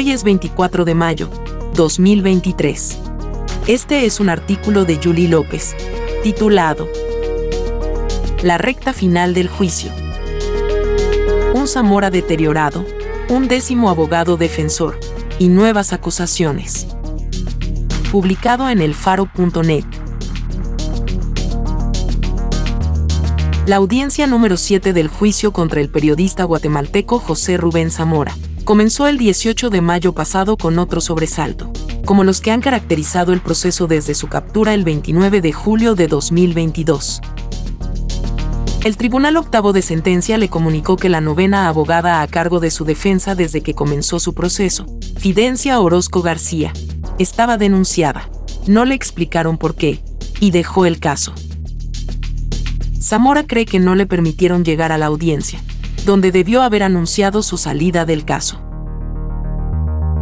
Hoy 0.00 0.12
es 0.12 0.24
24 0.24 0.86
de 0.86 0.94
mayo, 0.94 1.28
2023. 1.74 2.98
Este 3.66 4.06
es 4.06 4.18
un 4.18 4.30
artículo 4.30 4.86
de 4.86 4.96
Julie 4.96 5.28
López, 5.28 5.76
titulado 6.22 6.88
La 8.42 8.56
recta 8.56 8.94
final 8.94 9.34
del 9.34 9.48
juicio. 9.48 9.92
Un 11.52 11.68
Zamora 11.68 12.10
deteriorado, 12.10 12.86
un 13.28 13.46
décimo 13.46 13.90
abogado 13.90 14.38
defensor 14.38 14.98
y 15.38 15.48
nuevas 15.48 15.92
acusaciones. 15.92 16.86
Publicado 18.10 18.70
en 18.70 18.80
elfaro.net. 18.80 19.84
La 23.66 23.76
audiencia 23.76 24.26
número 24.26 24.56
7 24.56 24.94
del 24.94 25.08
juicio 25.08 25.52
contra 25.52 25.82
el 25.82 25.90
periodista 25.90 26.44
guatemalteco 26.44 27.18
José 27.18 27.58
Rubén 27.58 27.90
Zamora 27.90 28.34
comenzó 28.64 29.06
el 29.06 29.18
18 29.18 29.70
de 29.70 29.80
mayo 29.80 30.12
pasado 30.12 30.56
con 30.56 30.78
otro 30.78 31.00
sobresalto, 31.00 31.72
como 32.04 32.24
los 32.24 32.40
que 32.40 32.50
han 32.50 32.60
caracterizado 32.60 33.32
el 33.32 33.40
proceso 33.40 33.86
desde 33.86 34.14
su 34.14 34.28
captura 34.28 34.74
el 34.74 34.84
29 34.84 35.40
de 35.40 35.52
julio 35.52 35.94
de 35.94 36.06
2022. 36.08 37.20
El 38.84 38.96
Tribunal 38.96 39.36
Octavo 39.36 39.74
de 39.74 39.82
Sentencia 39.82 40.38
le 40.38 40.48
comunicó 40.48 40.96
que 40.96 41.10
la 41.10 41.20
novena 41.20 41.68
abogada 41.68 42.22
a 42.22 42.26
cargo 42.28 42.60
de 42.60 42.70
su 42.70 42.86
defensa 42.86 43.34
desde 43.34 43.60
que 43.60 43.74
comenzó 43.74 44.18
su 44.18 44.32
proceso, 44.32 44.86
Fidencia 45.18 45.78
Orozco 45.80 46.22
García, 46.22 46.72
estaba 47.18 47.58
denunciada. 47.58 48.30
No 48.66 48.86
le 48.86 48.94
explicaron 48.94 49.58
por 49.58 49.74
qué, 49.74 50.02
y 50.40 50.50
dejó 50.50 50.86
el 50.86 50.98
caso. 50.98 51.34
Zamora 53.00 53.46
cree 53.46 53.66
que 53.66 53.80
no 53.80 53.94
le 53.94 54.06
permitieron 54.06 54.64
llegar 54.64 54.92
a 54.92 54.98
la 54.98 55.06
audiencia, 55.06 55.62
donde 56.04 56.32
debió 56.32 56.62
haber 56.62 56.82
anunciado 56.82 57.42
su 57.42 57.56
salida 57.56 58.04
del 58.04 58.24
caso. 58.24 58.60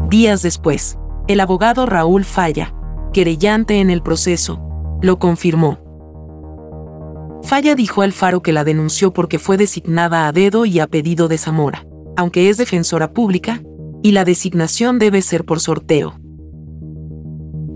Días 0.09 0.43
después, 0.43 0.98
el 1.27 1.41
abogado 1.41 1.87
Raúl 1.87 2.25
Falla, 2.25 2.75
querellante 3.12 3.81
en 3.81 3.91
el 3.91 4.03
proceso, 4.03 4.61
lo 5.03 5.19
confirmó. 5.19 5.79
Falla 7.43 7.75
dijo 7.75 8.03
al 8.03 8.12
Faro 8.12 8.43
que 8.43 8.53
la 8.53 8.65
denunció 8.65 9.12
porque 9.12 9.39
fue 9.39 9.56
designada 9.56 10.27
a 10.27 10.33
dedo 10.33 10.65
y 10.65 10.81
a 10.81 10.87
pedido 10.87 11.29
de 11.29 11.39
Zamora, 11.39 11.87
aunque 12.17 12.49
es 12.49 12.56
defensora 12.56 13.12
pública, 13.12 13.62
y 14.03 14.12
la 14.12 14.25
designación 14.25 14.99
debe 14.99 15.23
ser 15.23 15.45
por 15.45 15.61
sorteo. 15.61 16.15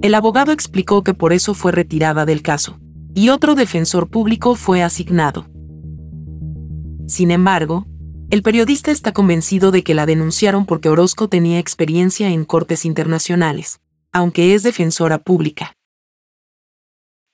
El 0.02 0.14
abogado 0.14 0.52
explicó 0.52 1.04
que 1.04 1.14
por 1.14 1.32
eso 1.32 1.54
fue 1.54 1.70
retirada 1.72 2.26
del 2.26 2.42
caso, 2.42 2.78
y 3.14 3.28
otro 3.28 3.54
defensor 3.54 4.08
público 4.08 4.54
fue 4.56 4.82
asignado. 4.82 5.46
Sin 7.06 7.30
embargo, 7.30 7.86
el 8.32 8.42
periodista 8.42 8.90
está 8.90 9.12
convencido 9.12 9.70
de 9.72 9.84
que 9.84 9.92
la 9.92 10.06
denunciaron 10.06 10.64
porque 10.64 10.88
Orozco 10.88 11.28
tenía 11.28 11.58
experiencia 11.58 12.30
en 12.30 12.46
cortes 12.46 12.86
internacionales, 12.86 13.82
aunque 14.10 14.54
es 14.54 14.62
defensora 14.62 15.18
pública. 15.18 15.76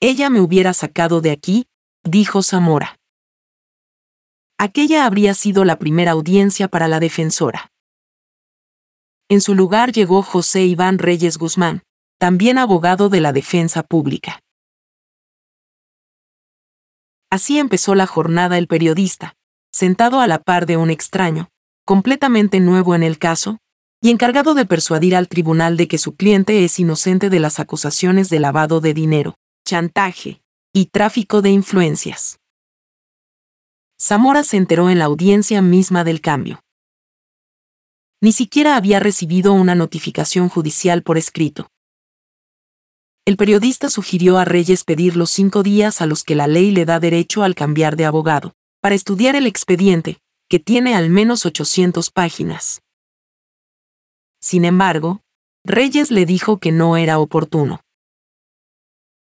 Ella 0.00 0.28
me 0.28 0.40
hubiera 0.40 0.74
sacado 0.74 1.20
de 1.20 1.30
aquí, 1.30 1.68
dijo 2.02 2.42
Zamora. 2.42 2.96
Aquella 4.58 5.06
habría 5.06 5.34
sido 5.34 5.64
la 5.64 5.78
primera 5.78 6.10
audiencia 6.10 6.66
para 6.66 6.88
la 6.88 6.98
defensora. 6.98 7.70
En 9.28 9.40
su 9.40 9.54
lugar 9.54 9.92
llegó 9.92 10.22
José 10.22 10.64
Iván 10.64 10.98
Reyes 10.98 11.38
Guzmán, 11.38 11.84
también 12.18 12.58
abogado 12.58 13.08
de 13.08 13.20
la 13.20 13.32
defensa 13.32 13.84
pública. 13.84 14.40
Así 17.30 17.60
empezó 17.60 17.94
la 17.94 18.08
jornada 18.08 18.58
el 18.58 18.66
periodista, 18.66 19.37
sentado 19.72 20.20
a 20.20 20.26
la 20.26 20.38
par 20.38 20.66
de 20.66 20.76
un 20.76 20.90
extraño, 20.90 21.48
completamente 21.84 22.60
nuevo 22.60 22.94
en 22.94 23.02
el 23.02 23.18
caso, 23.18 23.58
y 24.00 24.10
encargado 24.10 24.54
de 24.54 24.64
persuadir 24.64 25.16
al 25.16 25.28
tribunal 25.28 25.76
de 25.76 25.88
que 25.88 25.98
su 25.98 26.14
cliente 26.14 26.64
es 26.64 26.78
inocente 26.78 27.30
de 27.30 27.40
las 27.40 27.58
acusaciones 27.58 28.28
de 28.28 28.38
lavado 28.38 28.80
de 28.80 28.94
dinero, 28.94 29.34
chantaje 29.66 30.40
y 30.72 30.86
tráfico 30.86 31.42
de 31.42 31.50
influencias. 31.50 32.38
Zamora 34.00 34.44
se 34.44 34.56
enteró 34.56 34.90
en 34.90 34.98
la 35.00 35.06
audiencia 35.06 35.60
misma 35.60 36.04
del 36.04 36.20
cambio. 36.20 36.60
Ni 38.20 38.32
siquiera 38.32 38.76
había 38.76 39.00
recibido 39.00 39.52
una 39.52 39.74
notificación 39.74 40.48
judicial 40.48 41.02
por 41.02 41.18
escrito. 41.18 41.68
El 43.24 43.36
periodista 43.36 43.90
sugirió 43.90 44.38
a 44.38 44.44
Reyes 44.44 44.84
pedir 44.84 45.16
los 45.16 45.30
cinco 45.30 45.62
días 45.62 46.00
a 46.00 46.06
los 46.06 46.24
que 46.24 46.34
la 46.34 46.46
ley 46.46 46.70
le 46.70 46.84
da 46.84 46.98
derecho 46.98 47.42
al 47.42 47.54
cambiar 47.54 47.96
de 47.96 48.06
abogado, 48.06 48.54
para 48.80 48.94
estudiar 48.94 49.36
el 49.36 49.46
expediente, 49.46 50.18
que 50.48 50.58
tiene 50.58 50.94
al 50.94 51.10
menos 51.10 51.44
800 51.44 52.10
páginas. 52.10 52.80
Sin 54.40 54.64
embargo, 54.64 55.20
Reyes 55.64 56.10
le 56.10 56.24
dijo 56.26 56.58
que 56.58 56.72
no 56.72 56.96
era 56.96 57.18
oportuno. 57.18 57.80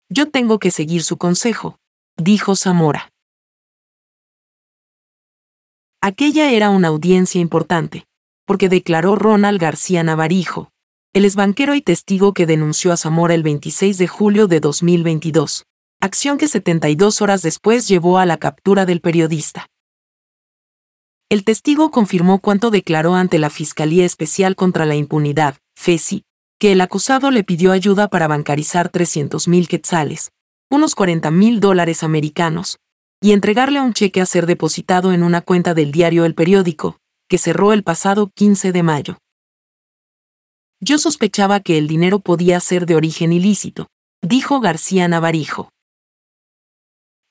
Yo 0.10 0.30
tengo 0.30 0.60
que 0.60 0.72
seguir 0.72 1.04
su 1.04 1.18
consejo, 1.18 1.78
dijo 2.18 2.56
Zamora. 2.56 3.12
Aquella 6.02 6.52
era 6.52 6.70
una 6.70 6.90
audiencia 6.90 7.42
importante, 7.42 8.06
porque 8.46 8.70
declaró 8.70 9.16
Ronald 9.16 9.60
García 9.60 10.04
Navarijo, 10.04 10.70
el 11.14 11.26
exbanquero 11.26 11.76
y 11.76 11.82
testigo 11.82 12.34
que 12.34 12.46
denunció 12.46 12.92
a 12.92 12.98
Zamora 12.98 13.34
el 13.34 13.42
26 13.42 13.98
de 13.98 14.08
julio 14.08 14.48
de 14.48 14.60
2022, 14.60 15.66
acción 16.00 16.38
que 16.38 16.48
72 16.48 17.22
horas 17.22 17.42
después 17.42 17.88
llevó 17.88 18.18
a 18.18 18.26
la 18.26 18.38
captura 18.38 18.86
del 18.86 19.02
periodista. 19.02 19.68
El 21.30 21.44
testigo 21.44 21.90
confirmó 21.90 22.40
cuanto 22.40 22.70
declaró 22.70 23.16
ante 23.16 23.40
la 23.40 23.50
Fiscalía 23.50 24.06
Especial 24.06 24.56
contra 24.56 24.86
la 24.86 24.96
Impunidad, 24.96 25.58
FESI, 25.76 26.24
que 26.60 26.72
el 26.72 26.82
acusado 26.82 27.32
le 27.32 27.44
pidió 27.44 27.72
ayuda 27.72 28.08
para 28.08 28.28
bancarizar 28.28 28.92
300.000 28.92 29.68
quetzales, 29.68 30.32
unos 30.70 30.96
40 30.96 31.32
mil 31.32 31.60
dólares 31.60 32.04
americanos, 32.04 32.78
y 33.22 33.32
entregarle 33.32 33.82
un 33.82 33.94
cheque 33.94 34.22
a 34.22 34.26
ser 34.26 34.46
depositado 34.46 35.14
en 35.14 35.24
una 35.24 35.42
cuenta 35.42 35.74
del 35.74 35.92
diario 35.92 36.26
El 36.26 36.36
Periódico, 36.36 36.98
que 37.28 37.38
cerró 37.38 37.74
el 37.74 37.84
pasado 37.84 38.30
15 38.36 38.72
de 38.72 38.84
mayo. 38.84 39.18
Yo 40.80 40.98
sospechaba 41.00 41.60
que 41.60 41.78
el 41.78 41.88
dinero 41.88 42.20
podía 42.20 42.60
ser 42.60 42.86
de 42.86 42.96
origen 42.96 43.34
ilícito, 43.34 43.88
dijo 44.22 44.60
García 44.60 45.08
Navarijo. 45.08 45.70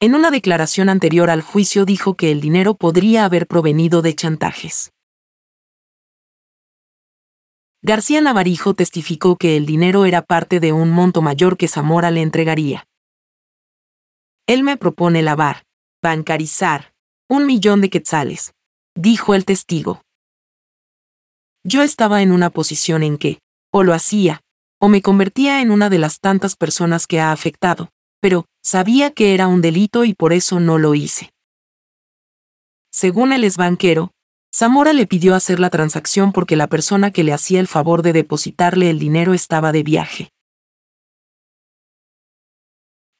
En 0.05 0.15
una 0.15 0.31
declaración 0.31 0.91
anterior 0.91 1.31
al 1.31 1.41
juicio 1.41 1.87
dijo 1.87 2.15
que 2.15 2.31
el 2.31 2.43
dinero 2.43 2.75
podría 2.75 3.25
haber 3.25 3.47
provenido 3.47 4.03
de 4.03 4.15
chantajes. 4.15 4.93
García 7.81 8.21
Navarijo 8.21 8.75
testificó 8.75 9.37
que 9.37 9.57
el 9.57 9.65
dinero 9.65 10.05
era 10.05 10.21
parte 10.21 10.61
de 10.61 10.75
un 10.75 10.91
monto 10.91 11.23
mayor 11.23 11.57
que 11.57 11.69
Zamora 11.69 12.11
le 12.11 12.21
entregaría. 12.21 12.87
Él 14.47 14.63
me 14.63 14.77
propone 14.77 15.23
lavar, 15.23 15.65
bancarizar, 16.03 16.93
un 17.27 17.47
millón 17.47 17.81
de 17.81 17.89
quetzales, 17.89 18.53
dijo 18.95 19.35
el 19.35 19.47
testigo. 19.47 20.03
Yo 21.65 21.81
estaba 21.81 22.21
en 22.21 22.31
una 22.31 22.51
posición 22.51 23.03
en 23.03 23.17
que, 23.17 23.39
o 23.73 23.83
lo 23.83 23.95
hacía, 23.95 24.43
o 24.79 24.91
me 24.91 25.01
convertía 25.01 25.63
en 25.63 25.71
una 25.71 25.89
de 25.89 25.97
las 25.97 26.21
tantas 26.21 26.57
personas 26.57 27.07
que 27.07 27.21
ha 27.21 27.33
afectado, 27.33 27.89
pero 28.21 28.45
sabía 28.65 29.11
que 29.11 29.35
era 29.35 29.47
un 29.47 29.61
delito 29.61 30.05
y 30.05 30.15
por 30.15 30.33
eso 30.33 30.59
no 30.59 30.79
lo 30.79 30.95
hice. 30.95 31.31
Según 32.91 33.33
el 33.33 33.45
exbanquero, 33.45 34.13
Zamora 34.55 34.93
le 34.93 35.07
pidió 35.07 35.35
hacer 35.35 35.59
la 35.61 35.69
transacción 35.69 36.33
porque 36.33 36.57
la 36.57 36.69
persona 36.69 37.11
que 37.11 37.25
le 37.25 37.33
hacía 37.33 37.61
el 37.61 37.69
favor 37.69 38.03
de 38.03 38.13
depositarle 38.13 38.89
el 38.89 38.99
dinero 38.99 39.35
estaba 39.35 39.73
de 39.73 39.83
viaje. 39.83 40.31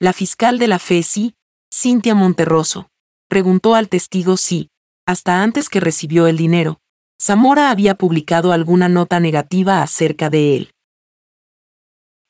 La 0.01 0.13
fiscal 0.13 0.59
de 0.59 0.69
la 0.69 0.79
FESI, 0.79 1.35
Cintia 1.73 2.15
Monterroso, 2.15 2.89
preguntó 3.29 3.75
al 3.75 3.89
testigo 3.89 4.37
si, 4.37 4.69
hasta 5.07 5.43
antes 5.43 5.69
que 5.69 5.81
recibió 5.81 6.29
el 6.29 6.37
dinero, 6.37 6.79
Zamora 7.21 7.71
había 7.71 7.97
publicado 7.97 8.53
alguna 8.53 8.89
nota 8.89 9.19
negativa 9.19 9.83
acerca 9.83 10.31
de 10.31 10.57
él. 10.57 10.71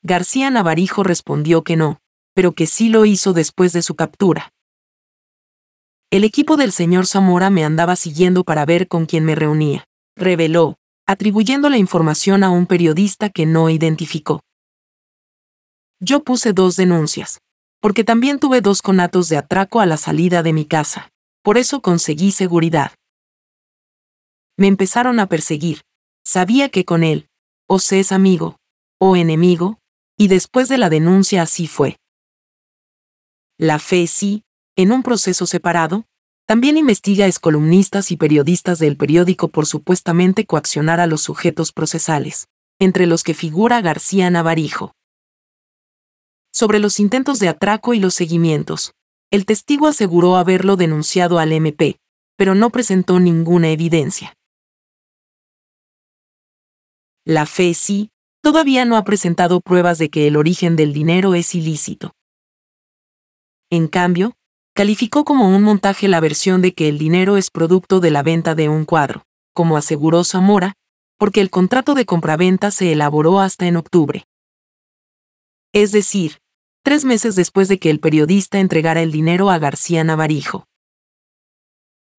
García 0.02 0.50
Navarijo 0.50 1.02
respondió 1.02 1.62
que 1.62 1.76
no, 1.76 1.98
pero 2.34 2.52
que 2.52 2.66
sí 2.66 2.88
lo 2.88 3.04
hizo 3.06 3.32
después 3.32 3.72
de 3.72 3.82
su 3.82 3.94
captura. 3.94 4.52
El 6.10 6.24
equipo 6.24 6.56
del 6.56 6.72
señor 6.72 7.06
Zamora 7.06 7.50
me 7.50 7.64
andaba 7.64 7.96
siguiendo 7.96 8.44
para 8.44 8.64
ver 8.64 8.86
con 8.88 9.06
quién 9.06 9.24
me 9.24 9.34
reunía, 9.34 9.84
reveló, 10.16 10.76
atribuyendo 11.06 11.68
la 11.70 11.78
información 11.78 12.44
a 12.44 12.50
un 12.50 12.66
periodista 12.66 13.30
que 13.30 13.46
no 13.46 13.70
identificó. 13.70 14.42
Yo 16.00 16.22
puse 16.22 16.52
dos 16.52 16.76
denuncias, 16.76 17.40
porque 17.80 18.04
también 18.04 18.38
tuve 18.38 18.60
dos 18.60 18.82
conatos 18.82 19.28
de 19.28 19.36
atraco 19.36 19.80
a 19.80 19.86
la 19.86 19.96
salida 19.96 20.42
de 20.42 20.52
mi 20.52 20.64
casa. 20.64 21.10
Por 21.42 21.58
eso 21.58 21.82
conseguí 21.82 22.32
seguridad. 22.32 22.92
Me 24.56 24.68
empezaron 24.68 25.20
a 25.20 25.28
perseguir. 25.28 25.82
Sabía 26.24 26.68
que 26.68 26.84
con 26.84 27.04
él, 27.04 27.28
o 27.68 27.78
se 27.78 28.00
es 28.00 28.12
amigo, 28.12 28.56
o 28.98 29.16
enemigo, 29.16 29.78
y 30.16 30.28
después 30.28 30.68
de 30.68 30.78
la 30.78 30.88
denuncia 30.88 31.42
así 31.42 31.66
fue. 31.66 31.96
La 33.58 33.78
fe 33.78 34.06
sí, 34.08 34.42
en 34.76 34.90
un 34.90 35.02
proceso 35.02 35.46
separado, 35.46 36.06
también 36.46 36.76
investiga 36.76 37.26
excolumnistas 37.26 38.10
y 38.10 38.16
periodistas 38.16 38.78
del 38.78 38.96
periódico 38.96 39.48
por 39.48 39.66
supuestamente 39.66 40.44
coaccionar 40.44 41.00
a 41.00 41.06
los 41.06 41.22
sujetos 41.22 41.72
procesales, 41.72 42.48
entre 42.80 43.06
los 43.06 43.22
que 43.22 43.32
figura 43.32 43.80
García 43.80 44.28
Navarijo. 44.28 44.92
Sobre 46.52 46.80
los 46.80 47.00
intentos 47.00 47.38
de 47.38 47.48
atraco 47.48 47.94
y 47.94 48.00
los 48.00 48.14
seguimientos, 48.14 48.92
el 49.30 49.46
testigo 49.46 49.86
aseguró 49.86 50.36
haberlo 50.36 50.76
denunciado 50.76 51.38
al 51.38 51.52
MP, 51.52 51.98
pero 52.36 52.54
no 52.54 52.70
presentó 52.70 53.20
ninguna 53.20 53.70
evidencia. 53.70 54.34
La 57.24 57.46
FECI 57.46 58.10
todavía 58.42 58.84
no 58.84 58.96
ha 58.96 59.04
presentado 59.04 59.60
pruebas 59.60 59.98
de 59.98 60.10
que 60.10 60.26
el 60.26 60.36
origen 60.36 60.76
del 60.76 60.92
dinero 60.92 61.34
es 61.34 61.54
ilícito. 61.54 62.12
En 63.74 63.88
cambio, 63.88 64.36
calificó 64.72 65.24
como 65.24 65.48
un 65.48 65.64
montaje 65.64 66.06
la 66.06 66.20
versión 66.20 66.62
de 66.62 66.74
que 66.74 66.88
el 66.88 66.96
dinero 66.96 67.36
es 67.36 67.50
producto 67.50 67.98
de 67.98 68.12
la 68.12 68.22
venta 68.22 68.54
de 68.54 68.68
un 68.68 68.84
cuadro, 68.84 69.24
como 69.52 69.76
aseguró 69.76 70.22
Zamora, 70.22 70.74
porque 71.18 71.40
el 71.40 71.50
contrato 71.50 71.94
de 71.94 72.06
compraventa 72.06 72.70
se 72.70 72.92
elaboró 72.92 73.40
hasta 73.40 73.66
en 73.66 73.74
octubre. 73.74 74.26
Es 75.72 75.90
decir, 75.90 76.38
tres 76.84 77.04
meses 77.04 77.34
después 77.34 77.66
de 77.66 77.80
que 77.80 77.90
el 77.90 77.98
periodista 77.98 78.60
entregara 78.60 79.02
el 79.02 79.10
dinero 79.10 79.50
a 79.50 79.58
García 79.58 80.04
Navarijo. 80.04 80.66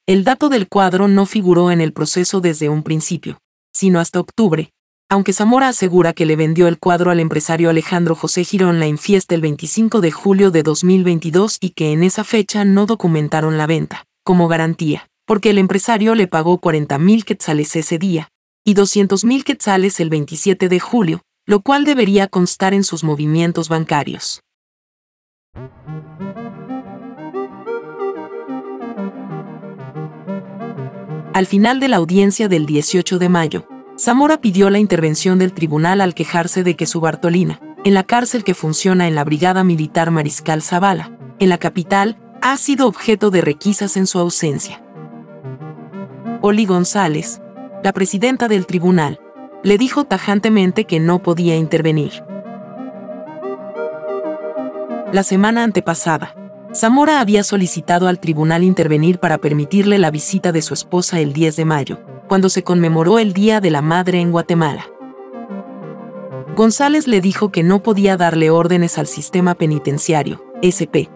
El 0.06 0.26
dato 0.26 0.50
del 0.50 0.68
cuadro 0.68 1.08
no 1.08 1.26
figuró 1.26 1.72
en 1.72 1.80
el 1.80 1.94
proceso 1.94 2.42
desde 2.42 2.68
un 2.68 2.84
principio, 2.84 3.40
sino 3.74 4.02
hasta 4.02 4.20
octubre, 4.20 4.74
aunque 5.10 5.34
Zamora 5.34 5.68
asegura 5.68 6.14
que 6.14 6.26
le 6.26 6.36
vendió 6.36 6.68
el 6.68 6.80
cuadro 6.80 7.12
al 7.12 7.20
empresario 7.20 7.70
Alejandro 7.70 8.16
José 8.16 8.44
Girón 8.44 8.80
la 8.80 8.88
infiesta 8.88 9.36
el 9.36 9.42
25 9.42 10.02
de 10.02 10.12
julio 10.12 10.52
de 10.52 10.64
2022 10.64 11.58
y 11.62 11.70
que 11.72 11.92
en 11.92 12.04
esa 12.04 12.24
fecha 12.24 12.66
no 12.66 12.86
documentaron 12.86 13.58
la 13.58 13.68
venta, 13.68 14.06
como 14.24 14.48
garantía, 14.48 15.08
porque 15.26 15.52
el 15.52 15.60
empresario 15.60 16.16
le 16.16 16.28
pagó 16.28 16.58
40 16.58 16.98
mil 16.98 17.24
quetzales 17.24 17.76
ese 17.76 18.00
día, 18.00 18.30
y 18.64 18.74
200 18.74 19.26
mil 19.26 19.44
quetzales 19.44 20.00
el 20.00 20.10
27 20.10 20.70
de 20.70 20.80
julio, 20.80 21.22
lo 21.46 21.62
cual 21.62 21.86
debería 21.86 22.28
constar 22.28 22.74
en 22.74 22.84
sus 22.84 23.04
movimientos 23.04 23.70
bancarios. 23.70 24.42
Al 31.34 31.46
final 31.46 31.80
de 31.80 31.90
la 31.90 31.98
audiencia 31.98 32.48
del 32.48 32.66
18 32.66 33.20
de 33.20 33.30
mayo, 33.30 33.68
Zamora 33.98 34.42
pidió 34.42 34.70
la 34.70 34.80
intervención 34.80 35.40
del 35.40 35.54
tribunal 35.54 36.02
al 36.02 36.14
quejarse 36.14 36.64
de 36.64 36.76
que 36.76 36.86
su 36.86 37.00
Bartolina, 37.00 37.62
en 37.86 37.94
la 37.94 38.04
cárcel 38.04 38.44
que 38.44 38.54
funciona 38.54 39.08
en 39.08 39.16
la 39.16 39.24
Brigada 39.24 39.64
Militar 39.64 40.12
Mariscal 40.12 40.62
Zavala, 40.62 41.18
en 41.40 41.48
la 41.48 41.58
capital, 41.58 42.18
ha 42.42 42.58
sido 42.58 42.88
objeto 42.88 43.32
de 43.32 43.40
requisas 43.40 43.96
en 43.96 44.06
su 44.06 44.20
ausencia. 44.20 44.84
Oli 46.42 46.66
González, 46.66 47.42
la 47.84 47.94
presidenta 47.94 48.50
del 48.50 48.66
tribunal, 48.66 49.22
le 49.64 49.78
dijo 49.78 50.04
tajantemente 50.04 50.84
que 50.84 51.00
no 51.00 51.24
podía 51.24 51.56
intervenir. 51.56 52.24
La 55.14 55.24
semana 55.24 55.64
antepasada, 55.64 56.36
Zamora 56.76 57.22
había 57.22 57.44
solicitado 57.44 58.10
al 58.10 58.20
tribunal 58.20 58.62
intervenir 58.62 59.20
para 59.20 59.38
permitirle 59.38 59.98
la 59.98 60.12
visita 60.12 60.52
de 60.52 60.62
su 60.62 60.74
esposa 60.74 61.22
el 61.22 61.32
10 61.32 61.56
de 61.56 61.64
mayo, 61.64 62.00
cuando 62.28 62.50
se 62.50 62.64
conmemoró 62.64 63.18
el 63.18 63.32
Día 63.32 63.62
de 63.62 63.72
la 63.72 63.82
Madre 63.82 64.20
en 64.20 64.32
Guatemala. 64.32 64.86
González 66.58 67.08
le 67.08 67.22
dijo 67.22 67.50
que 67.50 67.64
no 67.64 67.82
podía 67.82 68.18
darle 68.18 68.50
órdenes 68.50 68.98
al 68.98 69.08
sistema 69.08 69.56
penitenciario, 69.56 70.44
SP. 70.60 71.08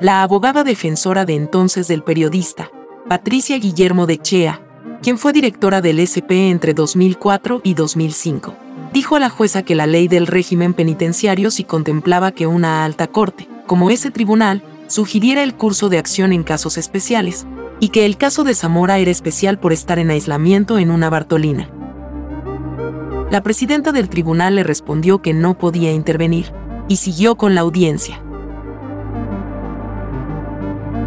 La 0.00 0.22
abogada 0.22 0.64
defensora 0.64 1.24
de 1.24 1.36
entonces 1.36 1.88
del 1.88 2.02
periodista, 2.02 2.70
Patricia 3.08 3.56
Guillermo 3.58 4.06
de 4.06 4.18
Chea, 4.18 4.60
quien 5.00 5.16
fue 5.16 5.32
directora 5.32 5.80
del 5.80 5.98
SP 6.04 6.50
entre 6.50 6.74
2004 6.74 7.62
y 7.64 7.72
2005, 7.72 8.54
dijo 8.92 9.16
a 9.16 9.20
la 9.20 9.30
jueza 9.30 9.62
que 9.62 9.74
la 9.74 9.86
ley 9.86 10.08
del 10.08 10.26
régimen 10.26 10.74
penitenciario 10.74 11.50
sí 11.50 11.64
contemplaba 11.64 12.32
que 12.32 12.46
una 12.46 12.84
alta 12.84 13.06
corte, 13.06 13.48
como 13.66 13.90
ese 13.90 14.10
tribunal, 14.10 14.62
sugiriera 14.86 15.42
el 15.42 15.54
curso 15.54 15.88
de 15.88 15.98
acción 15.98 16.32
en 16.32 16.42
casos 16.42 16.76
especiales, 16.78 17.46
y 17.80 17.88
que 17.88 18.06
el 18.06 18.16
caso 18.16 18.44
de 18.44 18.54
Zamora 18.54 18.98
era 18.98 19.10
especial 19.10 19.58
por 19.58 19.72
estar 19.72 19.98
en 19.98 20.10
aislamiento 20.10 20.78
en 20.78 20.90
una 20.90 21.10
Bartolina. 21.10 21.68
La 23.30 23.42
presidenta 23.42 23.90
del 23.92 24.08
tribunal 24.08 24.54
le 24.56 24.62
respondió 24.62 25.20
que 25.20 25.32
no 25.32 25.58
podía 25.58 25.92
intervenir, 25.92 26.52
y 26.88 26.96
siguió 26.96 27.36
con 27.36 27.54
la 27.54 27.62
audiencia. 27.62 28.20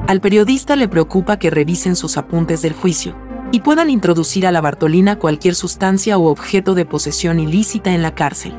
Al 0.08 0.22
periodista 0.22 0.76
le 0.76 0.88
preocupa 0.88 1.38
que 1.38 1.50
revisen 1.50 1.96
sus 1.96 2.18
apuntes 2.18 2.62
del 2.62 2.74
juicio, 2.74 3.16
y 3.52 3.62
puedan 3.62 3.90
introducir 3.90 4.46
a 4.48 4.52
la 4.52 4.62
Bartolina 4.62 5.20
cualquier 5.20 5.56
sustancia 5.56 6.18
o 6.18 6.28
objeto 6.28 6.76
de 6.76 6.86
posesión 6.86 7.40
ilícita 7.40 7.94
en 7.94 8.02
la 8.02 8.14
cárcel. 8.14 8.54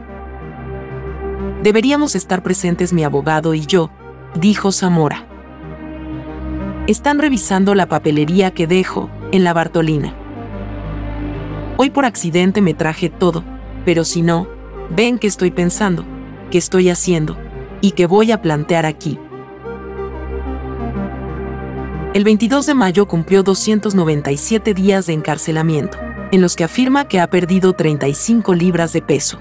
Deberíamos 1.63 2.15
estar 2.15 2.43
presentes 2.43 2.93
mi 2.93 3.05
abogado 3.05 3.55
y 3.55 3.67
yo, 3.67 3.91
dijo 4.35 4.73
Zamora. 4.73 5.27
Están 6.87 7.19
revisando 7.19 7.75
la 7.75 7.87
papelería 7.87 8.53
que 8.53 8.67
dejo 8.67 9.11
en 9.33 9.45
la 9.45 9.53
Bartolina. 9.53 10.15
Hoy 11.77 11.91
por 11.91 12.05
accidente 12.05 12.61
me 12.61 12.75
traje 12.75 13.09
todo, 13.09 13.45
pero 13.85 14.05
si 14.05 14.23
no, 14.23 14.49
ven 14.91 15.19
qué 15.19 15.27
estoy 15.27 15.51
pensando, 15.51 16.05
qué 16.51 16.59
estoy 16.59 16.91
haciendo 16.91 17.37
y 17.81 17.93
qué 17.93 18.07
voy 18.07 18.33
a 18.33 18.43
plantear 18.43 18.87
aquí. 18.87 19.19
El 22.15 22.25
22 22.25 22.67
de 22.67 22.75
mayo 22.75 23.07
cumplió 23.07 23.43
297 23.43 24.75
días 24.75 25.07
de 25.07 25.13
encarcelamiento, 25.13 25.99
en 26.33 26.41
los 26.41 26.57
que 26.57 26.65
afirma 26.65 27.07
que 27.07 27.21
ha 27.21 27.29
perdido 27.29 27.75
35 27.75 28.55
libras 28.55 28.93
de 28.93 29.03
peso. 29.03 29.41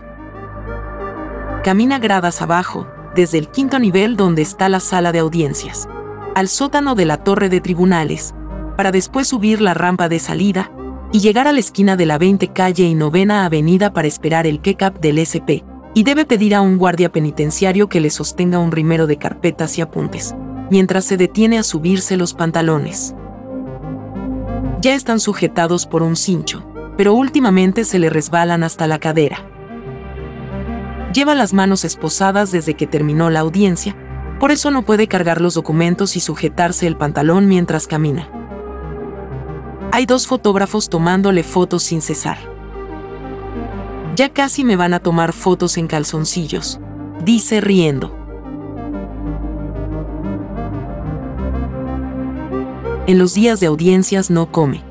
Camina 1.68 2.00
gradas 2.00 2.42
abajo, 2.42 2.88
desde 3.14 3.38
el 3.38 3.50
quinto 3.50 3.78
nivel 3.78 4.16
donde 4.16 4.42
está 4.42 4.70
la 4.70 4.80
sala 4.80 5.12
de 5.12 5.20
audiencias, 5.20 5.90
al 6.34 6.48
sótano 6.48 6.96
de 6.96 7.04
la 7.04 7.26
torre 7.26 7.50
de 7.50 7.60
tribunales, 7.60 8.34
para 8.78 8.94
después 8.94 9.28
subir 9.28 9.60
la 9.60 9.74
rampa 9.74 10.08
de 10.08 10.20
salida 10.20 10.72
y 11.12 11.20
llegar 11.20 11.46
a 11.46 11.52
la 11.52 11.60
esquina 11.60 11.98
de 11.98 12.06
la 12.06 12.18
20 12.18 12.48
calle 12.54 12.86
y 12.86 12.96
novena 12.96 13.44
avenida 13.44 13.92
para 13.92 14.08
esperar 14.08 14.48
el 14.48 14.62
check-up 14.62 15.02
del 15.02 15.18
SP, 15.20 15.68
y 15.94 16.04
debe 16.04 16.24
pedir 16.24 16.56
a 16.56 16.62
un 16.62 16.78
guardia 16.78 17.12
penitenciario 17.12 17.90
que 17.90 18.00
le 18.00 18.12
sostenga 18.12 18.60
un 18.60 18.72
rimero 18.72 19.06
de 19.06 19.18
carpetas 19.18 19.78
y 19.78 19.82
apuntes, 19.82 20.36
mientras 20.72 21.04
se 21.04 21.18
detiene 21.18 21.60
a 21.60 21.64
subirse 21.64 22.16
los 22.16 22.34
pantalones. 22.34 23.14
Ya 24.80 24.96
están 24.96 25.20
sujetados 25.20 25.86
por 25.86 26.02
un 26.02 26.16
cincho, 26.16 26.66
pero 26.96 27.14
últimamente 27.14 27.84
se 27.84 28.00
le 28.00 28.10
resbalan 28.10 28.64
hasta 28.64 28.88
la 28.88 29.00
cadera. 29.00 29.57
Lleva 31.18 31.34
las 31.34 31.52
manos 31.52 31.84
esposadas 31.84 32.52
desde 32.52 32.76
que 32.76 32.86
terminó 32.86 33.32
la 33.32 33.40
audiencia, 33.40 33.96
por 34.40 34.52
eso 34.52 34.70
no 34.70 34.84
puede 34.84 35.08
cargar 35.08 35.42
los 35.42 35.56
documentos 35.56 36.16
y 36.16 36.20
sujetarse 36.20 36.86
el 36.86 36.96
pantalón 36.96 37.48
mientras 37.48 37.88
camina. 37.88 38.30
Hay 39.92 40.06
dos 40.06 40.28
fotógrafos 40.28 40.90
tomándole 40.90 41.42
fotos 41.42 41.82
sin 41.82 42.04
cesar. 42.04 42.38
Ya 44.16 44.30
casi 44.30 44.64
me 44.64 44.76
van 44.76 44.94
a 44.94 45.00
tomar 45.00 45.34
fotos 45.34 45.80
en 45.80 45.88
calzoncillos, 45.88 46.80
dice 47.26 47.62
riendo. 47.62 48.16
En 53.08 53.18
los 53.18 53.34
días 53.34 53.60
de 53.60 53.66
audiencias 53.66 54.30
no 54.30 54.52
come. 54.52 54.84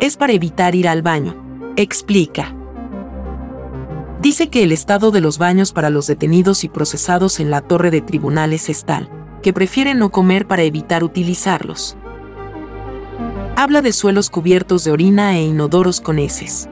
Es 0.00 0.16
para 0.16 0.32
evitar 0.32 0.74
ir 0.74 0.88
al 0.88 1.02
baño, 1.02 1.36
explica 1.76 2.54
dice 4.22 4.48
que 4.48 4.62
el 4.62 4.70
estado 4.70 5.10
de 5.10 5.20
los 5.20 5.36
baños 5.36 5.72
para 5.72 5.90
los 5.90 6.06
detenidos 6.06 6.62
y 6.62 6.68
procesados 6.68 7.40
en 7.40 7.50
la 7.50 7.60
torre 7.60 7.90
de 7.90 8.00
tribunales 8.00 8.68
es 8.68 8.84
tal, 8.84 9.10
que 9.42 9.52
prefiere 9.52 9.94
no 9.94 10.10
comer 10.10 10.46
para 10.46 10.62
evitar 10.62 11.02
utilizarlos. 11.02 11.96
Habla 13.56 13.82
de 13.82 13.92
suelos 13.92 14.30
cubiertos 14.30 14.84
de 14.84 14.92
orina 14.92 15.36
e 15.36 15.42
inodoros 15.42 16.00
con 16.00 16.20
heces. 16.20 16.68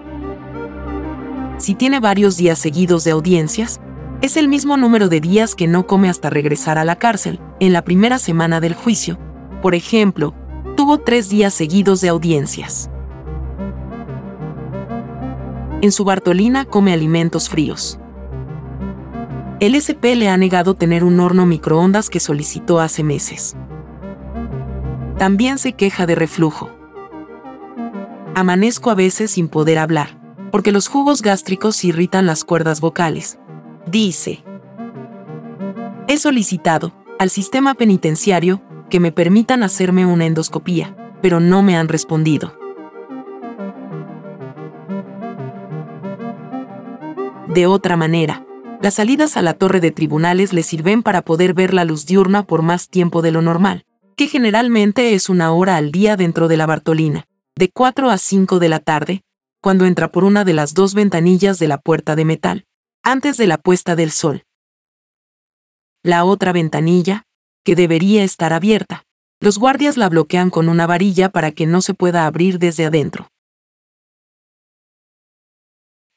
Si 1.58 1.74
tiene 1.74 1.98
varios 1.98 2.36
días 2.36 2.58
seguidos 2.58 3.02
de 3.02 3.10
audiencias, 3.10 3.80
es 4.22 4.36
el 4.36 4.48
mismo 4.48 4.76
número 4.76 5.08
de 5.08 5.20
días 5.20 5.54
que 5.54 5.66
no 5.66 5.86
come 5.86 6.08
hasta 6.08 6.30
regresar 6.30 6.78
a 6.78 6.84
la 6.84 6.96
cárcel, 6.96 7.40
en 7.58 7.72
la 7.72 7.82
primera 7.82 8.18
semana 8.18 8.60
del 8.60 8.74
juicio. 8.74 9.18
Por 9.60 9.74
ejemplo, 9.74 10.34
tuvo 10.76 10.98
tres 10.98 11.28
días 11.28 11.52
seguidos 11.52 12.00
de 12.00 12.08
audiencias. 12.08 12.90
En 15.82 15.92
su 15.92 16.04
Bartolina 16.04 16.66
come 16.66 16.92
alimentos 16.92 17.48
fríos. 17.48 17.98
El 19.60 19.74
SP 19.80 20.12
le 20.12 20.28
ha 20.28 20.36
negado 20.36 20.74
tener 20.74 21.04
un 21.04 21.18
horno 21.20 21.46
microondas 21.46 22.10
que 22.10 22.20
solicitó 22.20 22.80
hace 22.80 23.02
meses. 23.02 23.56
También 25.16 25.56
se 25.56 25.72
queja 25.72 26.04
de 26.04 26.16
reflujo. 26.16 26.70
Amanezco 28.34 28.90
a 28.90 28.94
veces 28.94 29.30
sin 29.30 29.48
poder 29.48 29.78
hablar, 29.78 30.20
porque 30.52 30.70
los 30.70 30.86
jugos 30.86 31.22
gástricos 31.22 31.82
irritan 31.82 32.26
las 32.26 32.44
cuerdas 32.44 32.82
vocales. 32.82 33.38
Dice. 33.90 34.44
He 36.08 36.18
solicitado 36.18 36.92
al 37.18 37.30
sistema 37.30 37.72
penitenciario 37.72 38.60
que 38.90 39.00
me 39.00 39.12
permitan 39.12 39.62
hacerme 39.62 40.04
una 40.04 40.26
endoscopía, 40.26 40.94
pero 41.22 41.40
no 41.40 41.62
me 41.62 41.76
han 41.76 41.88
respondido. 41.88 42.59
De 47.52 47.66
otra 47.66 47.96
manera, 47.96 48.46
las 48.80 48.94
salidas 48.94 49.36
a 49.36 49.42
la 49.42 49.54
torre 49.54 49.80
de 49.80 49.90
tribunales 49.90 50.52
le 50.52 50.62
sirven 50.62 51.02
para 51.02 51.22
poder 51.22 51.52
ver 51.52 51.74
la 51.74 51.84
luz 51.84 52.06
diurna 52.06 52.46
por 52.46 52.62
más 52.62 52.88
tiempo 52.88 53.22
de 53.22 53.32
lo 53.32 53.42
normal, 53.42 53.84
que 54.14 54.28
generalmente 54.28 55.14
es 55.14 55.28
una 55.28 55.50
hora 55.50 55.74
al 55.74 55.90
día 55.90 56.16
dentro 56.16 56.46
de 56.46 56.56
la 56.56 56.66
Bartolina, 56.66 57.24
de 57.56 57.68
4 57.68 58.08
a 58.08 58.18
5 58.18 58.60
de 58.60 58.68
la 58.68 58.78
tarde, 58.78 59.24
cuando 59.60 59.84
entra 59.84 60.12
por 60.12 60.22
una 60.22 60.44
de 60.44 60.52
las 60.52 60.74
dos 60.74 60.94
ventanillas 60.94 61.58
de 61.58 61.66
la 61.66 61.78
puerta 61.78 62.14
de 62.14 62.24
metal, 62.24 62.66
antes 63.02 63.36
de 63.36 63.48
la 63.48 63.58
puesta 63.58 63.96
del 63.96 64.12
sol. 64.12 64.44
La 66.04 66.24
otra 66.24 66.52
ventanilla, 66.52 67.24
que 67.64 67.74
debería 67.74 68.22
estar 68.22 68.52
abierta, 68.52 69.02
los 69.40 69.58
guardias 69.58 69.96
la 69.96 70.08
bloquean 70.08 70.50
con 70.50 70.68
una 70.68 70.86
varilla 70.86 71.30
para 71.30 71.50
que 71.50 71.66
no 71.66 71.82
se 71.82 71.94
pueda 71.94 72.26
abrir 72.26 72.60
desde 72.60 72.86
adentro 72.86 73.28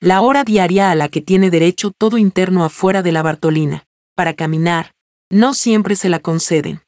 la 0.03 0.19
hora 0.19 0.43
diaria 0.43 0.91
a 0.91 0.95
la 0.95 1.07
que 1.07 1.21
tiene 1.21 1.49
derecho 1.49 1.89
todo 1.97 2.17
interno 2.17 2.65
afuera 2.65 3.01
de 3.01 3.13
la 3.13 3.21
Bartolina, 3.21 3.85
para 4.17 4.33
caminar, 4.33 4.91
no 5.31 5.53
siempre 5.53 5.95
se 5.95 6.09
la 6.09 6.19
conceden. 6.19 6.81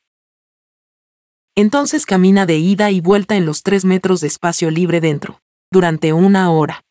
Entonces 1.55 2.05
camina 2.05 2.45
de 2.45 2.57
ida 2.57 2.91
y 2.91 2.99
vuelta 2.99 3.37
en 3.37 3.45
los 3.45 3.63
tres 3.63 3.85
metros 3.85 4.19
de 4.19 4.27
espacio 4.27 4.69
libre 4.69 4.99
dentro, 4.99 5.39
durante 5.71 6.11
una 6.11 6.51
hora. 6.51 6.83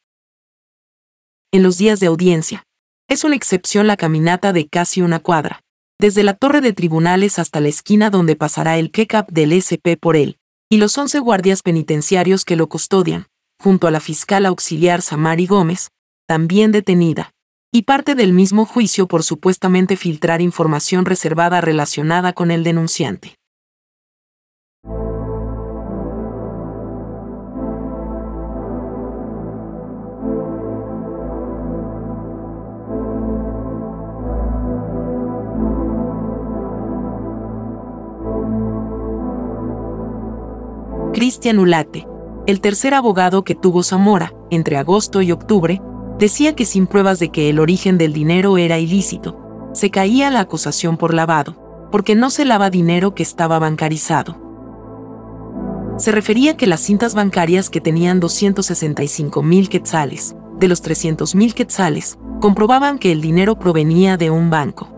En 1.52 1.62
los 1.62 1.76
días 1.76 2.00
de 2.00 2.06
audiencia, 2.06 2.64
es 3.06 3.22
una 3.24 3.36
excepción 3.36 3.86
la 3.86 3.98
caminata 3.98 4.54
de 4.54 4.66
casi 4.66 5.02
una 5.02 5.18
cuadra, 5.18 5.60
desde 6.00 6.22
la 6.22 6.32
torre 6.32 6.62
de 6.62 6.72
tribunales 6.72 7.38
hasta 7.38 7.60
la 7.60 7.68
esquina 7.68 8.08
donde 8.08 8.34
pasará 8.34 8.78
el 8.78 8.90
check-up 8.90 9.26
del 9.30 9.52
SP 9.52 10.00
por 10.00 10.16
él, 10.16 10.38
y 10.70 10.78
los 10.78 10.96
once 10.96 11.18
guardias 11.18 11.60
penitenciarios 11.60 12.46
que 12.46 12.56
lo 12.56 12.66
custodian, 12.70 13.26
junto 13.60 13.86
a 13.86 13.90
la 13.90 14.00
fiscal 14.00 14.46
auxiliar 14.46 15.02
Samari 15.02 15.46
Gómez, 15.46 15.90
también 16.26 16.72
detenida, 16.72 17.32
y 17.72 17.82
parte 17.82 18.14
del 18.14 18.32
mismo 18.32 18.66
juicio 18.66 19.06
por 19.06 19.22
supuestamente 19.22 19.96
filtrar 19.96 20.40
información 20.40 21.04
reservada 21.04 21.60
relacionada 21.60 22.32
con 22.32 22.50
el 22.50 22.64
denunciante. 22.64 23.36
Cristian 41.12 41.60
Ulate, 41.60 42.06
el 42.46 42.60
tercer 42.60 42.92
abogado 42.92 43.44
que 43.44 43.54
tuvo 43.54 43.82
Zamora, 43.82 44.34
entre 44.50 44.76
agosto 44.76 45.22
y 45.22 45.30
octubre, 45.30 45.80
decía 46.18 46.54
que 46.54 46.64
sin 46.64 46.86
pruebas 46.86 47.18
de 47.18 47.30
que 47.30 47.50
el 47.50 47.58
origen 47.58 47.98
del 47.98 48.12
dinero 48.12 48.58
era 48.58 48.78
ilícito, 48.78 49.70
se 49.72 49.90
caía 49.90 50.30
la 50.30 50.40
acusación 50.40 50.96
por 50.96 51.14
lavado, 51.14 51.88
porque 51.90 52.14
no 52.14 52.30
se 52.30 52.44
lava 52.44 52.70
dinero 52.70 53.14
que 53.14 53.22
estaba 53.22 53.58
bancarizado. 53.58 54.40
Se 55.96 56.10
refería 56.10 56.56
que 56.56 56.66
las 56.66 56.80
cintas 56.80 57.14
bancarias 57.14 57.70
que 57.70 57.80
tenían 57.80 58.18
265 58.20 59.42
mil 59.42 59.68
quetzales, 59.68 60.34
de 60.58 60.68
los 60.68 60.82
300 60.82 61.34
mil 61.34 61.54
quetzales, 61.54 62.18
comprobaban 62.40 62.98
que 62.98 63.12
el 63.12 63.20
dinero 63.20 63.58
provenía 63.58 64.16
de 64.16 64.30
un 64.30 64.50
banco. 64.50 64.90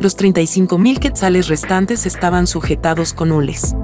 Los 0.00 0.16
35 0.16 0.78
mil 0.78 0.98
quetzales 1.00 1.48
restantes 1.48 2.06
estaban 2.06 2.46
sujetados 2.46 3.12
con 3.12 3.32
hules. 3.32 3.74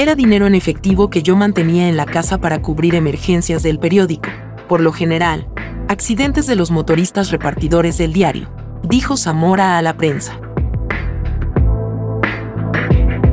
Era 0.00 0.14
dinero 0.14 0.46
en 0.46 0.54
efectivo 0.54 1.10
que 1.10 1.22
yo 1.22 1.36
mantenía 1.36 1.86
en 1.86 1.98
la 1.98 2.06
casa 2.06 2.38
para 2.38 2.62
cubrir 2.62 2.94
emergencias 2.94 3.62
del 3.62 3.78
periódico, 3.78 4.30
por 4.66 4.80
lo 4.80 4.92
general, 4.92 5.46
accidentes 5.88 6.46
de 6.46 6.56
los 6.56 6.70
motoristas 6.70 7.30
repartidores 7.30 7.98
del 7.98 8.14
diario, 8.14 8.50
dijo 8.82 9.18
Zamora 9.18 9.76
a 9.76 9.82
la 9.82 9.98
prensa. 9.98 10.40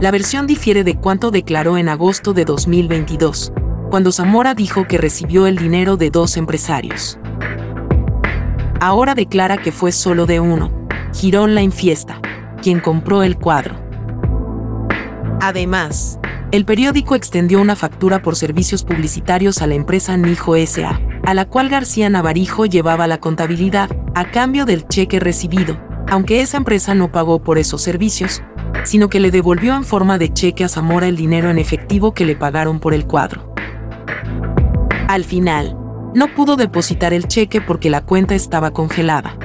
La 0.01 0.11
versión 0.11 0.45
difiere 0.45 0.83
de 0.83 0.97
cuánto 0.97 1.31
declaró 1.31 1.77
en 1.77 1.87
agosto 1.87 2.33
de 2.33 2.43
2022, 2.43 3.53
cuando 3.89 4.11
Zamora 4.11 4.53
dijo 4.53 4.87
que 4.89 4.97
recibió 4.97 5.47
el 5.47 5.57
dinero 5.57 5.95
de 5.95 6.09
dos 6.09 6.35
empresarios. 6.35 7.17
Ahora 8.81 9.15
declara 9.15 9.55
que 9.55 9.71
fue 9.71 9.93
solo 9.93 10.25
de 10.25 10.41
uno, 10.41 10.69
Girón 11.13 11.55
La 11.55 11.61
Infiesta, 11.61 12.19
quien 12.61 12.81
compró 12.81 13.23
el 13.23 13.37
cuadro. 13.37 13.79
Además, 15.39 16.19
el 16.51 16.63
periódico 16.63 17.15
extendió 17.15 17.59
una 17.59 17.75
factura 17.75 18.21
por 18.21 18.37
servicios 18.37 18.85
publicitarios 18.85 19.61
a 19.61 19.67
la 19.67 19.75
empresa 19.75 20.15
Nijo 20.15 20.55
SA, 20.65 21.01
a 21.25 21.33
la 21.33 21.43
cual 21.45 21.67
García 21.67 22.09
Navarijo 22.09 22.65
llevaba 22.65 23.05
la 23.05 23.19
contabilidad, 23.19 23.89
a 24.15 24.31
cambio 24.31 24.65
del 24.65 24.87
cheque 24.87 25.19
recibido, 25.19 25.77
aunque 26.09 26.39
esa 26.39 26.55
empresa 26.55 26.95
no 26.95 27.11
pagó 27.11 27.43
por 27.43 27.57
esos 27.57 27.81
servicios, 27.81 28.41
sino 28.85 29.09
que 29.09 29.19
le 29.19 29.29
devolvió 29.29 29.75
en 29.75 29.83
forma 29.83 30.17
de 30.17 30.31
cheque 30.31 30.63
a 30.63 30.69
Zamora 30.69 31.09
el 31.09 31.17
dinero 31.17 31.49
en 31.49 31.59
efectivo 31.59 32.13
que 32.13 32.25
le 32.25 32.37
pagaron 32.37 32.79
por 32.79 32.93
el 32.93 33.05
cuadro. 33.05 33.53
Al 35.09 35.25
final, 35.25 35.77
no 36.15 36.33
pudo 36.33 36.55
depositar 36.55 37.11
el 37.11 37.27
cheque 37.27 37.59
porque 37.59 37.89
la 37.89 38.05
cuenta 38.05 38.35
estaba 38.35 38.71
congelada. 38.71 39.37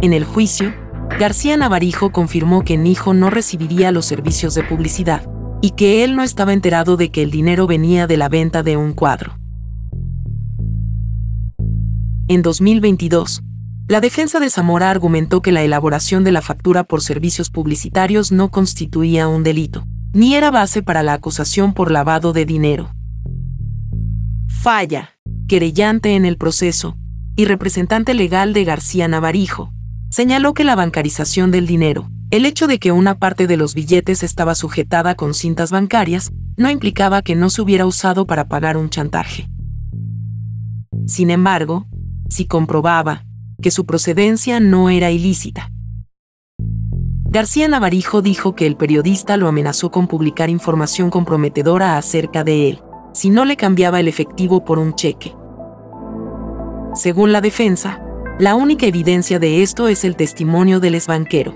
En 0.00 0.12
el 0.12 0.24
juicio, 0.24 0.72
García 1.18 1.56
Navarijo 1.56 2.12
confirmó 2.12 2.62
que 2.62 2.78
Nijo 2.78 3.14
no 3.14 3.30
recibiría 3.30 3.90
los 3.90 4.06
servicios 4.06 4.54
de 4.54 4.62
publicidad, 4.62 5.22
y 5.62 5.70
que 5.70 6.04
él 6.04 6.16
no 6.16 6.22
estaba 6.22 6.52
enterado 6.52 6.96
de 6.96 7.10
que 7.10 7.22
el 7.22 7.30
dinero 7.30 7.66
venía 7.66 8.06
de 8.06 8.16
la 8.16 8.28
venta 8.28 8.62
de 8.62 8.76
un 8.76 8.92
cuadro. 8.92 9.38
En 12.28 12.42
2022, 12.42 13.42
la 13.88 14.00
defensa 14.00 14.38
de 14.38 14.50
Zamora 14.50 14.90
argumentó 14.90 15.42
que 15.42 15.50
la 15.50 15.62
elaboración 15.62 16.22
de 16.22 16.32
la 16.32 16.42
factura 16.42 16.84
por 16.84 17.02
servicios 17.02 17.50
publicitarios 17.50 18.30
no 18.30 18.50
constituía 18.50 19.26
un 19.26 19.42
delito, 19.42 19.84
ni 20.12 20.34
era 20.36 20.52
base 20.52 20.82
para 20.82 21.02
la 21.02 21.14
acusación 21.14 21.74
por 21.74 21.90
lavado 21.90 22.32
de 22.32 22.46
dinero. 22.46 22.92
Falla, 24.46 25.16
querellante 25.48 26.14
en 26.14 26.24
el 26.24 26.36
proceso, 26.36 26.96
y 27.34 27.46
representante 27.46 28.14
legal 28.14 28.52
de 28.52 28.64
García 28.64 29.08
Navarijo, 29.08 29.72
señaló 30.10 30.54
que 30.54 30.64
la 30.64 30.74
bancarización 30.74 31.50
del 31.50 31.66
dinero, 31.66 32.10
el 32.30 32.44
hecho 32.44 32.66
de 32.66 32.78
que 32.78 32.92
una 32.92 33.18
parte 33.18 33.46
de 33.46 33.56
los 33.56 33.74
billetes 33.74 34.22
estaba 34.22 34.54
sujetada 34.54 35.14
con 35.14 35.34
cintas 35.34 35.70
bancarias 35.70 36.30
no 36.56 36.70
implicaba 36.70 37.22
que 37.22 37.34
no 37.34 37.48
se 37.48 37.62
hubiera 37.62 37.86
usado 37.86 38.26
para 38.26 38.48
pagar 38.48 38.76
un 38.76 38.90
chantaje. 38.90 39.48
Sin 41.06 41.30
embargo, 41.30 41.86
si 42.28 42.46
comprobaba 42.46 43.24
que 43.62 43.70
su 43.70 43.86
procedencia 43.86 44.60
no 44.60 44.90
era 44.90 45.10
ilícita. 45.10 45.70
García 47.32 47.68
Navarijo 47.68 48.22
dijo 48.22 48.54
que 48.56 48.66
el 48.66 48.76
periodista 48.76 49.36
lo 49.36 49.46
amenazó 49.46 49.90
con 49.90 50.08
publicar 50.08 50.50
información 50.50 51.10
comprometedora 51.10 51.96
acerca 51.96 52.42
de 52.42 52.68
él, 52.68 52.82
si 53.12 53.30
no 53.30 53.44
le 53.44 53.56
cambiaba 53.56 54.00
el 54.00 54.08
efectivo 54.08 54.64
por 54.64 54.78
un 54.78 54.94
cheque. 54.94 55.34
Según 56.94 57.30
la 57.30 57.40
defensa, 57.40 58.02
la 58.40 58.56
única 58.56 58.86
evidencia 58.86 59.38
de 59.38 59.62
esto 59.62 59.86
es 59.86 60.04
el 60.04 60.16
testimonio 60.16 60.80
del 60.80 60.96
exbanquero 60.96 61.54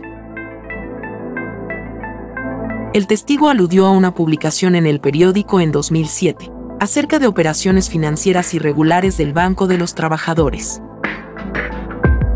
el 2.95 3.09
testigo 3.09 3.49
aludió 3.49 3.87
a 3.87 3.91
una 3.91 4.15
publicación 4.15 4.77
en 4.77 4.87
el 4.87 5.01
periódico 5.01 5.61
en 5.61 5.73
2007, 5.73 6.49
acerca 6.79 7.19
de 7.19 7.27
operaciones 7.27 7.91
financieras 7.91 8.55
irregulares 8.55 9.17
del 9.17 9.33
Banco 9.33 9.67
de 9.67 9.79
los 9.79 9.97
Trabajadores. 9.97 10.81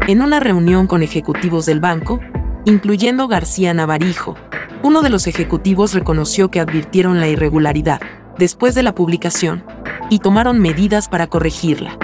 En 0.08 0.20
una 0.20 0.40
reunión 0.40 0.88
con 0.88 1.04
ejecutivos 1.04 1.64
del 1.64 1.78
banco, 1.78 2.18
incluyendo 2.64 3.28
García 3.28 3.72
Navarijo, 3.72 4.34
uno 4.82 5.00
de 5.02 5.10
los 5.10 5.28
ejecutivos 5.28 5.94
reconoció 5.94 6.50
que 6.50 6.58
advirtieron 6.58 7.20
la 7.20 7.28
irregularidad, 7.28 8.00
después 8.36 8.74
de 8.74 8.82
la 8.82 8.96
publicación, 8.96 9.62
y 10.10 10.18
tomaron 10.18 10.58
medidas 10.58 11.08
para 11.08 11.28
corregirla. 11.28 11.96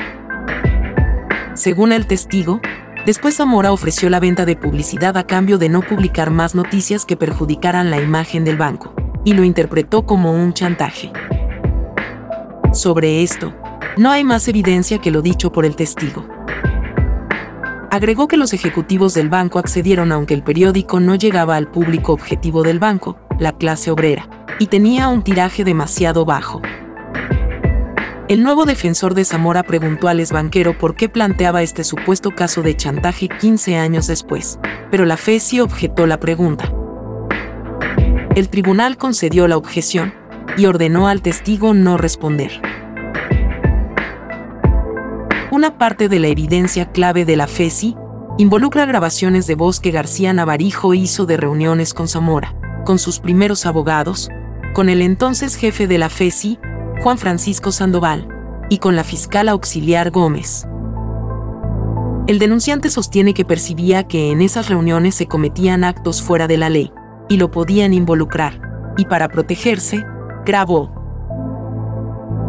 Según 1.54 1.92
el 1.92 2.06
testigo, 2.06 2.60
Después 3.06 3.36
Zamora 3.36 3.70
ofreció 3.70 4.08
la 4.08 4.18
venta 4.18 4.46
de 4.46 4.56
publicidad 4.56 5.18
a 5.18 5.26
cambio 5.26 5.58
de 5.58 5.68
no 5.68 5.82
publicar 5.82 6.30
más 6.30 6.54
noticias 6.54 7.04
que 7.04 7.18
perjudicaran 7.18 7.90
la 7.90 8.00
imagen 8.00 8.44
del 8.44 8.56
banco, 8.56 8.94
y 9.24 9.34
lo 9.34 9.44
interpretó 9.44 10.06
como 10.06 10.32
un 10.32 10.54
chantaje. 10.54 11.12
Sobre 12.72 13.22
esto, 13.22 13.52
no 13.98 14.10
hay 14.10 14.24
más 14.24 14.48
evidencia 14.48 15.02
que 15.02 15.10
lo 15.10 15.20
dicho 15.20 15.52
por 15.52 15.66
el 15.66 15.76
testigo. 15.76 16.26
Agregó 17.90 18.26
que 18.26 18.38
los 18.38 18.54
ejecutivos 18.54 19.12
del 19.12 19.28
banco 19.28 19.58
accedieron 19.58 20.10
aunque 20.10 20.32
el 20.32 20.42
periódico 20.42 20.98
no 20.98 21.14
llegaba 21.14 21.56
al 21.56 21.70
público 21.70 22.14
objetivo 22.14 22.62
del 22.62 22.78
banco, 22.78 23.18
la 23.38 23.52
clase 23.52 23.90
obrera, 23.90 24.46
y 24.58 24.68
tenía 24.68 25.08
un 25.08 25.22
tiraje 25.22 25.62
demasiado 25.62 26.24
bajo. 26.24 26.62
El 28.26 28.42
nuevo 28.42 28.64
defensor 28.64 29.12
de 29.12 29.26
Zamora 29.26 29.64
preguntó 29.64 30.08
al 30.08 30.18
exbanquero 30.18 30.78
por 30.78 30.96
qué 30.96 31.10
planteaba 31.10 31.62
este 31.62 31.84
supuesto 31.84 32.30
caso 32.30 32.62
de 32.62 32.74
chantaje 32.74 33.28
15 33.28 33.76
años 33.76 34.06
después, 34.06 34.58
pero 34.90 35.04
la 35.04 35.18
FESI 35.18 35.60
objetó 35.60 36.06
la 36.06 36.18
pregunta. 36.18 36.72
El 38.34 38.48
tribunal 38.48 38.96
concedió 38.96 39.46
la 39.46 39.58
objeción 39.58 40.14
y 40.56 40.64
ordenó 40.64 41.06
al 41.06 41.20
testigo 41.20 41.74
no 41.74 41.98
responder. 41.98 42.62
Una 45.50 45.76
parte 45.76 46.08
de 46.08 46.18
la 46.18 46.28
evidencia 46.28 46.92
clave 46.92 47.26
de 47.26 47.36
la 47.36 47.46
FESI 47.46 47.94
involucra 48.38 48.86
grabaciones 48.86 49.46
de 49.46 49.54
voz 49.54 49.80
que 49.80 49.90
García 49.90 50.32
Navarijo 50.32 50.94
hizo 50.94 51.26
de 51.26 51.36
reuniones 51.36 51.92
con 51.92 52.08
Zamora, 52.08 52.54
con 52.86 52.98
sus 52.98 53.18
primeros 53.18 53.66
abogados, 53.66 54.30
con 54.72 54.88
el 54.88 55.02
entonces 55.02 55.56
jefe 55.56 55.86
de 55.86 55.98
la 55.98 56.08
FESI, 56.08 56.58
Juan 57.02 57.18
Francisco 57.18 57.72
Sandoval, 57.72 58.28
y 58.70 58.78
con 58.78 58.96
la 58.96 59.04
fiscal 59.04 59.48
auxiliar 59.48 60.10
Gómez. 60.10 60.66
El 62.26 62.38
denunciante 62.38 62.88
sostiene 62.88 63.34
que 63.34 63.44
percibía 63.44 64.08
que 64.08 64.30
en 64.32 64.40
esas 64.40 64.68
reuniones 64.68 65.14
se 65.14 65.26
cometían 65.26 65.84
actos 65.84 66.22
fuera 66.22 66.46
de 66.46 66.56
la 66.56 66.70
ley, 66.70 66.92
y 67.28 67.36
lo 67.36 67.50
podían 67.50 67.92
involucrar, 67.92 68.60
y 68.96 69.04
para 69.04 69.28
protegerse, 69.28 70.04
grabó. 70.46 70.92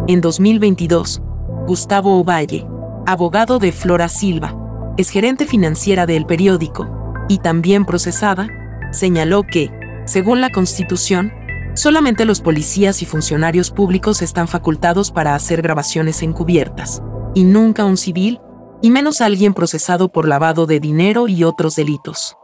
En 0.08 0.20
2022, 0.20 1.20
Gustavo 1.66 2.18
Ovalle, 2.18 2.66
abogado 3.06 3.58
de 3.58 3.72
Flora 3.72 4.08
Silva, 4.08 4.56
es 4.96 5.10
gerente 5.10 5.44
financiera 5.44 6.06
del 6.06 6.24
periódico, 6.24 6.88
y 7.28 7.38
también 7.38 7.84
procesada, 7.84 8.48
señaló 8.92 9.42
que, 9.42 9.70
según 10.06 10.40
la 10.40 10.50
Constitución, 10.50 11.32
solamente 11.76 12.24
los 12.24 12.40
policías 12.40 13.02
y 13.02 13.06
funcionarios 13.06 13.70
públicos 13.70 14.22
están 14.22 14.48
facultados 14.48 15.12
para 15.12 15.34
hacer 15.34 15.62
grabaciones 15.62 16.22
encubiertas, 16.22 17.02
y 17.34 17.44
nunca 17.44 17.84
un 17.84 17.96
civil, 17.96 18.40
y 18.82 18.90
menos 18.90 19.20
alguien 19.20 19.54
procesado 19.54 20.10
por 20.10 20.26
lavado 20.26 20.66
de 20.66 20.80
dinero 20.80 21.28
y 21.28 21.44
otros 21.44 21.76
delitos. 21.76 22.36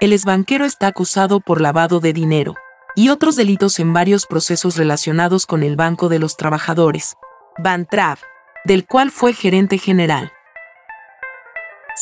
El 0.00 0.12
exbanquero 0.12 0.64
está 0.64 0.88
acusado 0.88 1.40
por 1.40 1.60
lavado 1.60 2.00
de 2.00 2.12
dinero 2.12 2.54
y 2.96 3.10
otros 3.10 3.36
delitos 3.36 3.78
en 3.78 3.92
varios 3.92 4.26
procesos 4.26 4.76
relacionados 4.76 5.46
con 5.46 5.62
el 5.62 5.76
Banco 5.76 6.08
de 6.08 6.18
los 6.18 6.36
Trabajadores, 6.36 7.16
Bantrav, 7.62 8.18
del 8.64 8.86
cual 8.86 9.10
fue 9.10 9.32
gerente 9.32 9.78
general. 9.78 10.32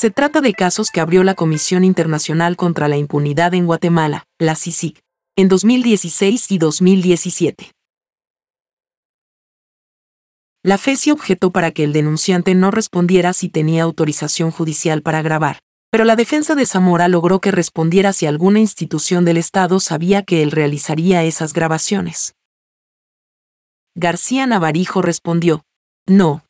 Se 0.00 0.12
trata 0.12 0.40
de 0.40 0.54
casos 0.54 0.92
que 0.92 1.00
abrió 1.00 1.24
la 1.24 1.34
Comisión 1.34 1.82
Internacional 1.82 2.54
contra 2.54 2.86
la 2.86 2.96
Impunidad 2.96 3.52
en 3.54 3.66
Guatemala, 3.66 4.28
la 4.38 4.54
CICIG, 4.54 5.00
en 5.34 5.48
2016 5.48 6.52
y 6.52 6.58
2017. 6.58 7.72
La 10.62 10.78
FESI 10.78 11.10
objetó 11.10 11.50
para 11.50 11.72
que 11.72 11.82
el 11.82 11.92
denunciante 11.92 12.54
no 12.54 12.70
respondiera 12.70 13.32
si 13.32 13.48
tenía 13.48 13.82
autorización 13.82 14.52
judicial 14.52 15.02
para 15.02 15.20
grabar, 15.20 15.58
pero 15.90 16.04
la 16.04 16.14
defensa 16.14 16.54
de 16.54 16.64
Zamora 16.64 17.08
logró 17.08 17.40
que 17.40 17.50
respondiera 17.50 18.12
si 18.12 18.26
alguna 18.26 18.60
institución 18.60 19.24
del 19.24 19.36
Estado 19.36 19.80
sabía 19.80 20.22
que 20.22 20.44
él 20.44 20.52
realizaría 20.52 21.24
esas 21.24 21.52
grabaciones. 21.52 22.36
García 23.96 24.46
Navarijo 24.46 25.02
respondió, 25.02 25.64
no. 26.06 26.44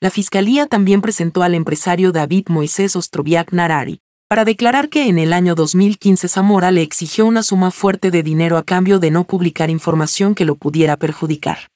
La 0.00 0.10
Fiscalía 0.10 0.66
también 0.66 1.00
presentó 1.00 1.42
al 1.42 1.54
empresario 1.54 2.12
David 2.12 2.48
Moisés 2.48 2.96
Ostroviak 2.96 3.52
Narari, 3.52 4.00
para 4.28 4.44
declarar 4.44 4.88
que 4.88 5.08
en 5.08 5.18
el 5.18 5.32
año 5.32 5.54
2015 5.54 6.28
Zamora 6.28 6.70
le 6.70 6.82
exigió 6.82 7.26
una 7.26 7.42
suma 7.42 7.70
fuerte 7.70 8.10
de 8.10 8.22
dinero 8.22 8.56
a 8.58 8.64
cambio 8.64 8.98
de 8.98 9.10
no 9.10 9.24
publicar 9.24 9.70
información 9.70 10.34
que 10.34 10.44
lo 10.44 10.56
pudiera 10.56 10.96
perjudicar. 10.96 11.70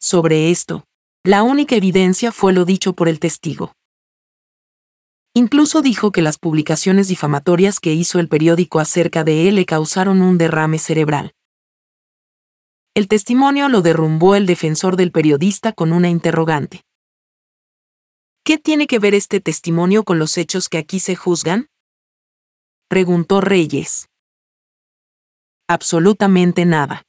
Sobre 0.00 0.50
esto, 0.50 0.84
la 1.24 1.42
única 1.42 1.76
evidencia 1.76 2.32
fue 2.32 2.52
lo 2.52 2.64
dicho 2.64 2.92
por 2.92 3.08
el 3.08 3.20
testigo. 3.20 3.72
Incluso 5.34 5.82
dijo 5.82 6.12
que 6.12 6.22
las 6.22 6.38
publicaciones 6.38 7.08
difamatorias 7.08 7.78
que 7.78 7.92
hizo 7.92 8.18
el 8.18 8.28
periódico 8.28 8.80
acerca 8.80 9.22
de 9.22 9.48
él 9.48 9.56
le 9.56 9.66
causaron 9.66 10.22
un 10.22 10.38
derrame 10.38 10.78
cerebral. 10.78 11.32
El 12.96 13.08
testimonio 13.08 13.68
lo 13.68 13.82
derrumbó 13.82 14.36
el 14.36 14.46
defensor 14.46 14.96
del 14.96 15.12
periodista 15.12 15.74
con 15.74 15.92
una 15.92 16.08
interrogante. 16.08 16.80
¿Qué 18.42 18.56
tiene 18.56 18.86
que 18.86 18.98
ver 18.98 19.12
este 19.12 19.38
testimonio 19.38 20.02
con 20.02 20.18
los 20.18 20.38
hechos 20.38 20.70
que 20.70 20.78
aquí 20.78 20.98
se 20.98 21.14
juzgan? 21.14 21.68
Preguntó 22.88 23.42
Reyes. 23.42 24.08
Absolutamente 25.68 26.64
nada. 26.64 27.02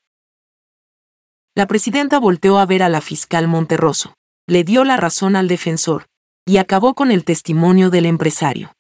La 1.56 1.68
presidenta 1.68 2.20
volteó 2.20 2.60
a 2.60 2.66
ver 2.66 2.84
a 2.84 2.90
la 2.90 3.00
fiscal 3.00 3.48
Monterroso, 3.48 4.14
le 4.46 4.66
dio 4.66 4.84
la 4.84 4.98
razón 4.98 5.38
al 5.38 5.48
defensor, 5.48 6.08
y 6.46 6.58
acabó 6.58 6.96
con 6.96 7.12
el 7.12 7.24
testimonio 7.24 7.90
del 7.92 8.08
empresario. 8.08 8.74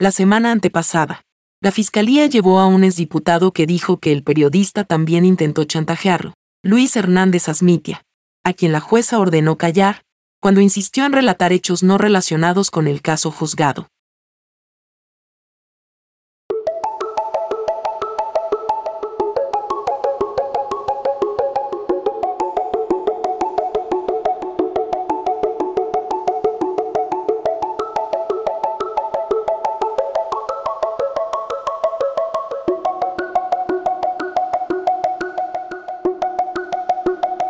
La 0.00 0.10
semana 0.10 0.50
antepasada, 0.50 1.23
la 1.64 1.72
fiscalía 1.72 2.26
llevó 2.26 2.60
a 2.60 2.66
un 2.66 2.84
exdiputado 2.84 3.52
que 3.52 3.66
dijo 3.66 3.98
que 3.98 4.12
el 4.12 4.22
periodista 4.22 4.84
también 4.84 5.24
intentó 5.24 5.64
chantajearlo, 5.64 6.34
Luis 6.62 6.94
Hernández 6.94 7.48
Asmitia, 7.48 8.02
a 8.44 8.52
quien 8.52 8.70
la 8.70 8.80
jueza 8.80 9.18
ordenó 9.18 9.56
callar, 9.56 10.02
cuando 10.42 10.60
insistió 10.60 11.06
en 11.06 11.14
relatar 11.14 11.54
hechos 11.54 11.82
no 11.82 11.96
relacionados 11.96 12.70
con 12.70 12.86
el 12.86 13.00
caso 13.00 13.30
juzgado. 13.30 13.88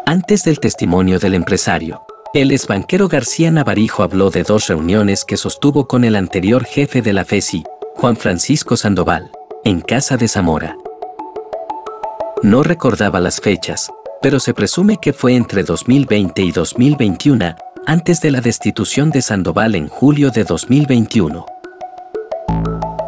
Antes 0.06 0.44
del 0.44 0.60
testimonio 0.60 1.18
del 1.18 1.32
empresario, 1.32 2.04
el 2.34 2.50
exbanquero 2.50 3.08
García 3.08 3.50
Navarijo 3.50 4.02
habló 4.02 4.28
de 4.28 4.42
dos 4.42 4.66
reuniones 4.66 5.24
que 5.24 5.38
sostuvo 5.38 5.88
con 5.88 6.04
el 6.04 6.14
anterior 6.14 6.66
jefe 6.66 7.00
de 7.00 7.14
la 7.14 7.24
FESI, 7.24 7.64
Juan 7.94 8.14
Francisco 8.14 8.76
Sandoval, 8.76 9.30
en 9.64 9.80
casa 9.80 10.18
de 10.18 10.28
Zamora. 10.28 10.76
No 12.42 12.62
recordaba 12.62 13.18
las 13.18 13.40
fechas, 13.40 13.90
pero 14.20 14.40
se 14.40 14.52
presume 14.52 14.98
que 15.00 15.14
fue 15.14 15.36
entre 15.36 15.62
2020 15.62 16.42
y 16.42 16.52
2021, 16.52 17.56
antes 17.86 18.20
de 18.20 18.30
la 18.30 18.42
destitución 18.42 19.10
de 19.10 19.22
Sandoval 19.22 19.74
en 19.74 19.88
julio 19.88 20.30
de 20.30 20.44
2021. 20.44 21.46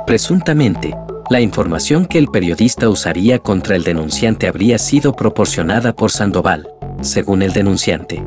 Presuntamente, 0.07 0.95
la 1.29 1.41
información 1.41 2.07
que 2.07 2.17
el 2.17 2.29
periodista 2.29 2.89
usaría 2.89 3.39
contra 3.39 3.77
el 3.77 3.85
denunciante 3.85 4.49
habría 4.49 4.79
sido 4.79 5.13
proporcionada 5.13 5.93
por 5.93 6.11
Sandoval, 6.11 6.71
según 7.07 7.43
el 7.43 7.53
denunciante. 7.53 8.23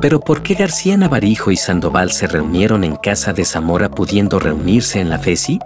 Pero 0.00 0.20
¿por 0.20 0.42
qué 0.42 0.54
García 0.54 0.96
Navarijo 0.96 1.50
y 1.50 1.56
Sandoval 1.56 2.12
se 2.12 2.26
reunieron 2.26 2.84
en 2.84 2.96
casa 2.96 3.32
de 3.32 3.44
Zamora 3.44 3.88
pudiendo 3.88 4.38
reunirse 4.38 5.00
en 5.00 5.10
la 5.10 5.18
FESI? 5.18 5.58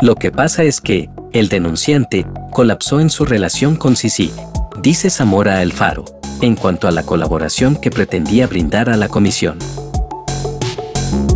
Lo 0.00 0.14
que 0.14 0.30
pasa 0.30 0.62
es 0.62 0.80
que, 0.80 1.10
el 1.32 1.48
denunciante, 1.48 2.26
colapsó 2.50 3.00
en 3.00 3.10
su 3.10 3.24
relación 3.24 3.76
con 3.76 3.96
Sisi, 3.96 4.32
dice 4.80 5.10
Zamora 5.10 5.54
a 5.54 5.62
El 5.62 5.72
Faro, 5.72 6.04
en 6.40 6.54
cuanto 6.54 6.86
a 6.86 6.90
la 6.90 7.02
colaboración 7.02 7.76
que 7.76 7.90
pretendía 7.90 8.46
brindar 8.46 8.90
a 8.90 8.96
la 8.96 9.08
comisión. 9.08 9.58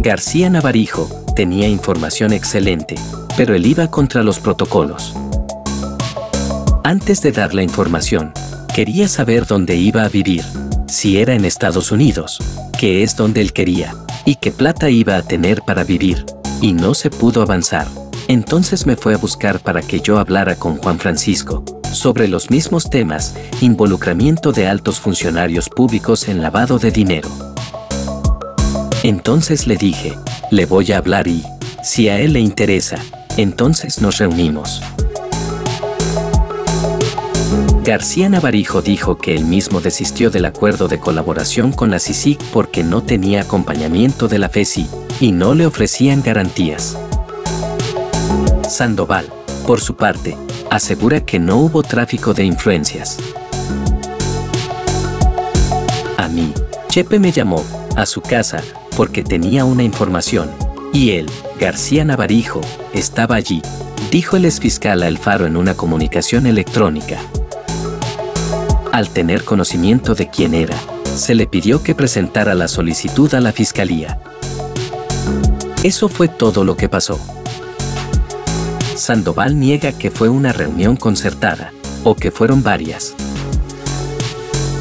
García 0.01 0.51
Navarijo 0.51 1.09
tenía 1.35 1.69
información 1.69 2.33
excelente, 2.33 2.95
pero 3.37 3.55
él 3.55 3.67
iba 3.67 3.91
contra 3.91 4.23
los 4.23 4.39
protocolos. 4.39 5.15
Antes 6.87 7.21
de 7.21 7.33
dar 7.33 7.53
la 7.53 7.65
información, 7.65 8.33
quería 8.73 9.09
saber 9.09 9.45
dónde 9.45 9.75
iba 9.75 10.05
a 10.05 10.09
vivir, 10.09 10.45
si 10.87 11.19
era 11.19 11.35
en 11.35 11.45
Estados 11.45 11.91
Unidos, 11.91 12.39
que 12.79 13.03
es 13.03 13.17
donde 13.17 13.41
él 13.41 13.53
quería, 13.53 13.93
y 14.25 14.37
qué 14.37 14.53
plata 14.53 14.89
iba 14.89 15.17
a 15.17 15.23
tener 15.23 15.63
para 15.63 15.83
vivir, 15.83 16.25
y 16.61 16.75
no 16.75 16.95
se 16.95 17.11
pudo 17.11 17.43
avanzar. 17.43 17.89
Entonces 18.29 18.87
me 18.87 18.95
fue 18.95 19.15
a 19.15 19.17
buscar 19.17 19.59
para 19.59 19.83
que 19.83 19.99
yo 19.99 20.21
hablara 20.21 20.55
con 20.55 20.77
Juan 20.77 21.01
Francisco 21.01 21.65
sobre 21.93 22.29
los 22.29 22.53
mismos 22.53 22.89
temas, 22.89 23.35
involucramiento 23.61 24.53
de 24.53 24.69
altos 24.69 25.01
funcionarios 25.01 25.69
públicos 25.69 26.29
en 26.29 26.41
lavado 26.41 26.79
de 26.79 26.93
dinero. 26.93 27.29
Entonces 29.03 29.67
le 29.67 29.77
dije, 29.77 30.17
le 30.53 30.67
voy 30.67 30.93
a 30.93 30.99
hablar 30.99 31.27
y, 31.27 31.43
si 31.83 32.09
a 32.09 32.21
él 32.21 32.35
le 32.35 32.41
interesa, 32.41 32.97
Entonces 33.37 34.01
nos 34.01 34.19
reunimos. 34.19 34.81
García 37.87 38.29
Navarijo 38.29 38.83
dijo 38.83 39.17
que 39.17 39.37
él 39.37 39.45
mismo 39.45 39.81
desistió 39.81 40.29
del 40.29 40.47
acuerdo 40.47 40.89
de 40.89 40.99
colaboración 40.99 41.71
con 41.71 41.89
la 41.89 42.01
CICIC 42.01 42.43
porque 42.47 42.83
no 42.83 43.05
tenía 43.05 43.43
acompañamiento 43.43 44.27
de 44.27 44.41
la 44.41 44.49
FESI 44.49 44.89
y 45.21 45.31
no 45.31 45.55
le 45.55 45.67
ofrecían 45.67 46.21
garantías. 46.21 46.99
Sandoval, 48.69 49.33
por 49.69 49.81
su 49.81 49.95
parte, 49.95 50.37
asegura 50.69 51.25
que 51.25 51.39
no 51.39 51.59
hubo 51.59 51.85
tráfico 51.85 52.35
de 52.35 52.45
influencias. 52.45 53.19
A 56.17 56.27
mí, 56.27 56.53
Chepe 56.89 57.21
me 57.21 57.31
llamó 57.31 57.65
a 57.95 58.05
su 58.05 58.21
casa 58.21 58.65
porque 58.97 59.23
tenía 59.23 59.65
una 59.65 59.85
información, 59.85 60.51
y 60.93 61.11
él, 61.13 61.31
García 61.61 62.05
Navarijo, 62.05 62.63
estaba 62.93 63.37
allí, 63.37 63.63
dijo 64.11 64.37
el 64.37 64.45
exfiscal 64.45 65.05
a 65.05 65.07
El 65.07 65.19
Faro 65.19 65.47
en 65.47 65.57
una 65.57 65.75
comunicación 65.75 66.47
electrónica. 66.47 67.21
Al 68.97 69.11
tener 69.11 69.45
conocimiento 69.45 70.15
de 70.15 70.31
quién 70.31 70.55
era, 70.55 70.75
se 71.05 71.35
le 71.35 71.47
pidió 71.47 71.83
que 71.83 71.95
presentara 71.95 72.55
la 72.55 72.67
solicitud 72.67 73.35
a 73.35 73.41
la 73.41 73.53
fiscalía. 73.53 74.19
Eso 75.83 76.09
fue 76.09 76.29
todo 76.29 76.65
lo 76.65 76.79
que 76.79 76.89
pasó. 76.89 77.21
Sandoval 78.95 79.61
niega 79.61 79.93
que 79.93 80.11
fue 80.11 80.31
una 80.31 80.55
reunión 80.55 80.97
concertada, 80.97 81.75
o 82.05 82.15
que 82.15 82.31
fueron 82.31 82.63
varias. 82.63 83.15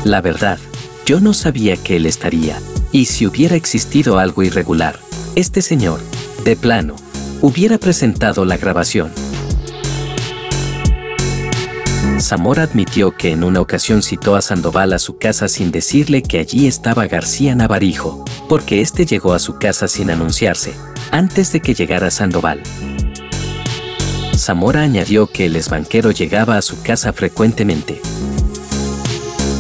La 0.06 0.22
verdad, 0.22 0.60
yo 1.06 1.20
no 1.20 1.34
sabía 1.34 1.76
que 1.76 1.98
él 1.98 2.06
estaría, 2.06 2.58
y 2.94 3.08
si 3.08 3.28
hubiera 3.28 3.58
existido 3.58 4.18
algo 4.18 4.44
irregular, 4.44 4.98
este 5.36 5.62
señor, 5.62 6.00
de 6.46 6.56
plano, 6.56 6.96
hubiera 7.42 7.78
presentado 7.80 8.46
la 8.46 8.56
grabación. 8.56 9.12
Zamora 12.26 12.64
admitió 12.64 13.12
que 13.12 13.32
en 13.32 13.44
una 13.44 13.62
ocasión 13.62 14.02
citó 14.02 14.36
a 14.36 14.42
Sandoval 14.42 14.94
a 14.94 15.00
su 15.00 15.20
casa 15.20 15.48
sin 15.48 15.70
decirle 15.70 16.24
que 16.24 16.40
allí 16.40 16.66
estaba 16.66 17.06
García 17.06 17.54
Navarijo, 17.54 18.26
porque 18.50 18.82
éste 18.82 19.06
llegó 19.06 19.34
a 19.34 19.40
su 19.40 19.60
casa 19.60 19.88
sin 19.88 20.10
anunciarse, 20.10 20.74
antes 21.12 21.52
de 21.52 21.62
que 21.62 21.76
llegara 21.76 22.10
Sandoval. 22.10 22.64
Zamora 24.36 24.82
añadió 24.82 25.28
que 25.28 25.46
el 25.46 25.56
exbanquero 25.56 26.10
llegaba 26.10 26.58
a 26.58 26.64
su 26.64 26.82
casa 26.82 27.14
frecuentemente. 27.14 28.02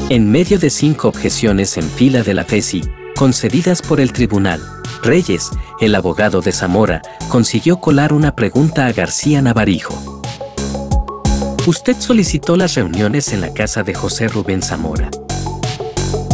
En 0.10 0.32
medio 0.32 0.58
de 0.58 0.71
cinco 0.71 1.08
objeciones 1.08 1.78
en 1.78 1.88
fila 1.88 2.23
de 2.23 2.34
la 2.34 2.45
FESI, 2.45 2.82
concedidas 3.15 3.84
por 3.84 3.99
el 3.99 4.12
tribunal, 4.12 4.60
Reyes, 5.04 5.51
el 5.80 5.93
abogado 5.93 6.41
de 6.41 6.51
Zamora, 6.51 7.04
consiguió 7.30 7.80
colar 7.80 8.12
una 8.12 8.36
pregunta 8.36 8.88
a 8.88 8.91
García 8.91 9.43
Navarijo. 9.43 10.14
Usted 11.67 11.95
solicitó 11.97 12.58
las 12.58 12.75
reuniones 12.75 13.34
en 13.34 13.41
la 13.41 13.51
casa 13.51 13.82
de 13.82 13.95
José 13.95 14.28
Rubén 14.28 14.62
Zamora. 14.62 15.10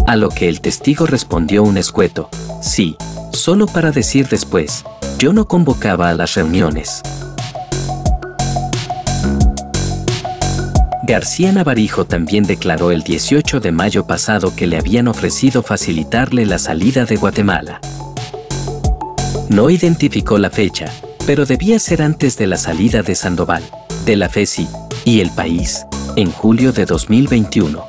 A 0.05 0.17
lo 0.17 0.27
que 0.27 0.49
el 0.49 0.59
testigo 0.59 1.05
respondió 1.05 1.63
un 1.63 1.77
escueto, 1.77 2.29
sí, 2.61 2.97
solo 3.31 3.65
para 3.65 3.91
decir 3.91 4.27
después, 4.27 4.83
yo 5.19 5.31
no 5.31 5.47
convocaba 5.47 6.09
a 6.09 6.15
las 6.15 6.35
reuniones. 6.35 7.01
García 11.07 11.53
Navarijo 11.53 12.03
también 12.03 12.43
declaró 12.43 12.91
el 12.91 13.03
18 13.03 13.61
de 13.61 13.71
mayo 13.71 14.05
pasado 14.05 14.53
que 14.53 14.67
le 14.67 14.77
habían 14.77 15.07
ofrecido 15.07 15.63
facilitarle 15.63 16.45
la 16.45 16.59
salida 16.59 17.05
de 17.05 17.15
Guatemala. 17.15 17.79
No 19.47 19.69
identificó 19.69 20.37
la 20.37 20.49
fecha, 20.49 20.91
pero 21.25 21.45
debía 21.45 21.79
ser 21.79 22.01
antes 22.01 22.37
de 22.37 22.47
la 22.47 22.57
salida 22.57 23.01
de 23.01 23.15
Sandoval, 23.15 23.63
de 24.05 24.17
la 24.17 24.27
FESI 24.27 24.67
y 25.11 25.19
el 25.19 25.29
país, 25.31 25.85
en 26.15 26.31
julio 26.31 26.71
de 26.71 26.85
2021. 26.85 27.85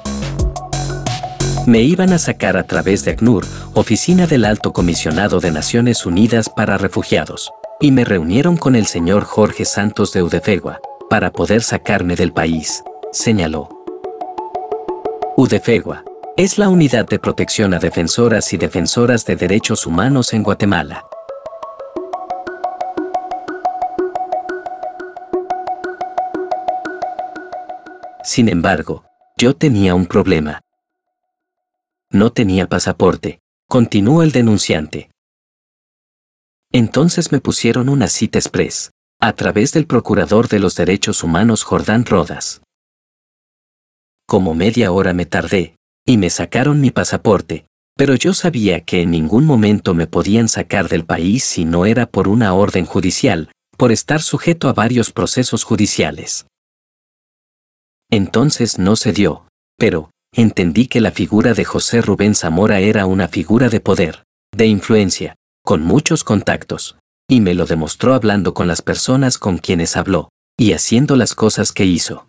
Me 1.69 1.81
iban 1.83 2.13
a 2.13 2.19
sacar 2.19 2.57
a 2.57 2.65
través 2.65 3.05
de 3.05 3.13
ACNUR, 3.13 3.47
Oficina 3.75 4.27
del 4.27 4.45
Alto 4.45 4.73
Comisionado 4.73 5.39
de 5.39 5.53
Naciones 5.53 6.05
Unidas 6.05 6.51
para 6.51 6.79
Refugiados, 6.79 7.53
y 7.79 7.93
me 7.93 8.05
reunieron 8.05 8.57
con 8.57 8.75
el 8.75 8.87
señor 8.87 9.23
Jorge 9.23 9.65
Santos 9.65 10.13
de 10.13 10.25
Udefegua, 10.25 10.81
para 11.09 11.31
poder 11.31 11.63
sacarme 11.63 12.17
del 12.17 12.33
país, 12.33 12.83
señaló. 13.13 13.69
UDEFEGUA 15.37 16.03
es 16.37 16.59
la 16.59 16.69
unidad 16.71 17.07
de 17.07 17.21
protección 17.21 17.73
a 17.73 17.79
defensoras 17.79 18.53
y 18.53 18.57
defensoras 18.57 19.25
de 19.27 19.37
derechos 19.37 19.87
humanos 19.87 20.33
en 20.33 20.43
Guatemala. 20.43 21.05
Sin 28.25 28.49
embargo, 28.49 29.05
yo 29.37 29.57
tenía 29.57 29.95
un 29.95 30.07
problema. 30.07 30.61
No 32.11 32.31
tenía 32.31 32.69
pasaporte, 32.69 33.41
continuó 33.69 34.23
el 34.23 34.33
denunciante. 34.33 35.11
Entonces 36.71 37.33
me 37.33 37.41
pusieron 37.41 37.89
una 37.89 38.07
cita 38.07 38.39
express, 38.39 38.93
a 39.21 39.33
través 39.33 39.73
del 39.73 39.87
Procurador 39.87 40.49
de 40.49 40.59
los 40.59 40.77
Derechos 40.77 41.23
Humanos 41.23 41.65
Jordán 41.65 42.07
Rodas. 42.07 42.63
Como 44.27 44.55
media 44.55 44.93
hora 44.93 45.13
me 45.13 45.27
tardé, 45.27 45.77
y 46.07 46.17
me 46.17 46.31
sacaron 46.31 46.81
mi 46.81 46.91
pasaporte, 46.91 47.67
pero 47.97 48.15
yo 48.15 48.35
sabía 48.35 48.83
que 48.83 49.03
en 49.03 49.11
ningún 49.11 49.45
momento 49.45 49.95
me 49.95 50.07
podían 50.07 50.49
sacar 50.49 50.89
del 50.89 51.05
país 51.05 51.45
si 51.45 51.65
no 51.65 51.87
era 51.87 52.07
por 52.07 52.29
una 52.29 52.55
orden 52.55 52.87
judicial, 52.87 53.51
por 53.77 53.93
estar 53.93 54.23
sujeto 54.23 54.69
a 54.69 54.73
varios 54.73 55.13
procesos 55.13 55.65
judiciales. 55.65 56.47
Entonces 58.13 58.79
no 58.79 58.95
se 58.95 59.15
dio, 59.15 59.49
pero, 59.79 60.11
entendí 60.35 60.87
que 60.87 61.01
la 61.01 61.13
figura 61.13 61.55
de 61.55 61.65
José 61.65 62.03
Rubén 62.03 62.35
Zamora 62.35 62.79
era 62.81 63.07
una 63.07 63.27
figura 63.27 63.71
de 63.71 63.81
poder, 63.81 64.25
de 64.55 64.67
influencia, 64.67 65.35
con 65.65 65.83
muchos 65.83 66.23
contactos, 66.23 66.99
y 67.27 67.41
me 67.41 67.55
lo 67.55 67.65
demostró 67.65 68.13
hablando 68.13 68.53
con 68.53 68.69
las 68.69 68.83
personas 68.83 69.39
con 69.39 69.57
quienes 69.57 69.97
habló, 69.97 70.29
y 70.59 70.75
haciendo 70.75 71.17
las 71.17 71.35
cosas 71.35 71.73
que 71.73 71.87
hizo. 71.87 72.27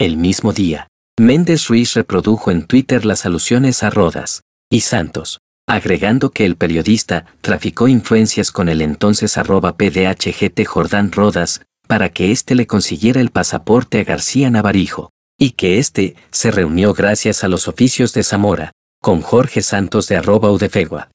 El 0.00 0.16
mismo 0.16 0.52
día, 0.52 0.88
Méndez 1.16 1.68
Ruiz 1.68 1.94
reprodujo 1.94 2.50
en 2.50 2.66
Twitter 2.66 3.04
las 3.04 3.24
alusiones 3.24 3.84
a 3.84 3.90
Rodas 3.90 4.42
y 4.68 4.80
Santos, 4.80 5.38
agregando 5.68 6.30
que 6.30 6.44
el 6.44 6.56
periodista 6.56 7.26
traficó 7.40 7.86
influencias 7.86 8.50
con 8.50 8.68
el 8.68 8.82
entonces 8.82 9.38
arroba 9.38 9.76
PDHGT 9.76 10.66
Jordán 10.66 11.12
Rodas 11.12 11.62
para 11.90 12.12
que 12.12 12.30
éste 12.30 12.54
le 12.54 12.68
consiguiera 12.68 13.20
el 13.20 13.30
pasaporte 13.30 13.98
a 13.98 14.04
García 14.04 14.48
Navarijo, 14.48 15.10
y 15.36 15.50
que 15.50 15.80
éste 15.80 16.14
se 16.30 16.52
reunió 16.52 16.94
gracias 16.94 17.42
a 17.42 17.48
los 17.48 17.66
oficios 17.66 18.12
de 18.12 18.22
Zamora, 18.22 18.70
con 19.02 19.22
Jorge 19.22 19.60
Santos 19.60 20.06
de 20.06 20.14
arroba 20.14 20.52
Udefegua. 20.52 21.10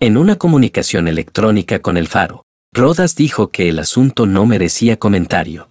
En 0.00 0.16
una 0.16 0.34
comunicación 0.34 1.06
electrónica 1.06 1.80
con 1.80 1.96
el 1.96 2.08
Faro, 2.08 2.42
Rodas 2.74 3.14
dijo 3.14 3.52
que 3.52 3.68
el 3.68 3.78
asunto 3.78 4.26
no 4.26 4.46
merecía 4.46 4.98
comentario. 4.98 5.70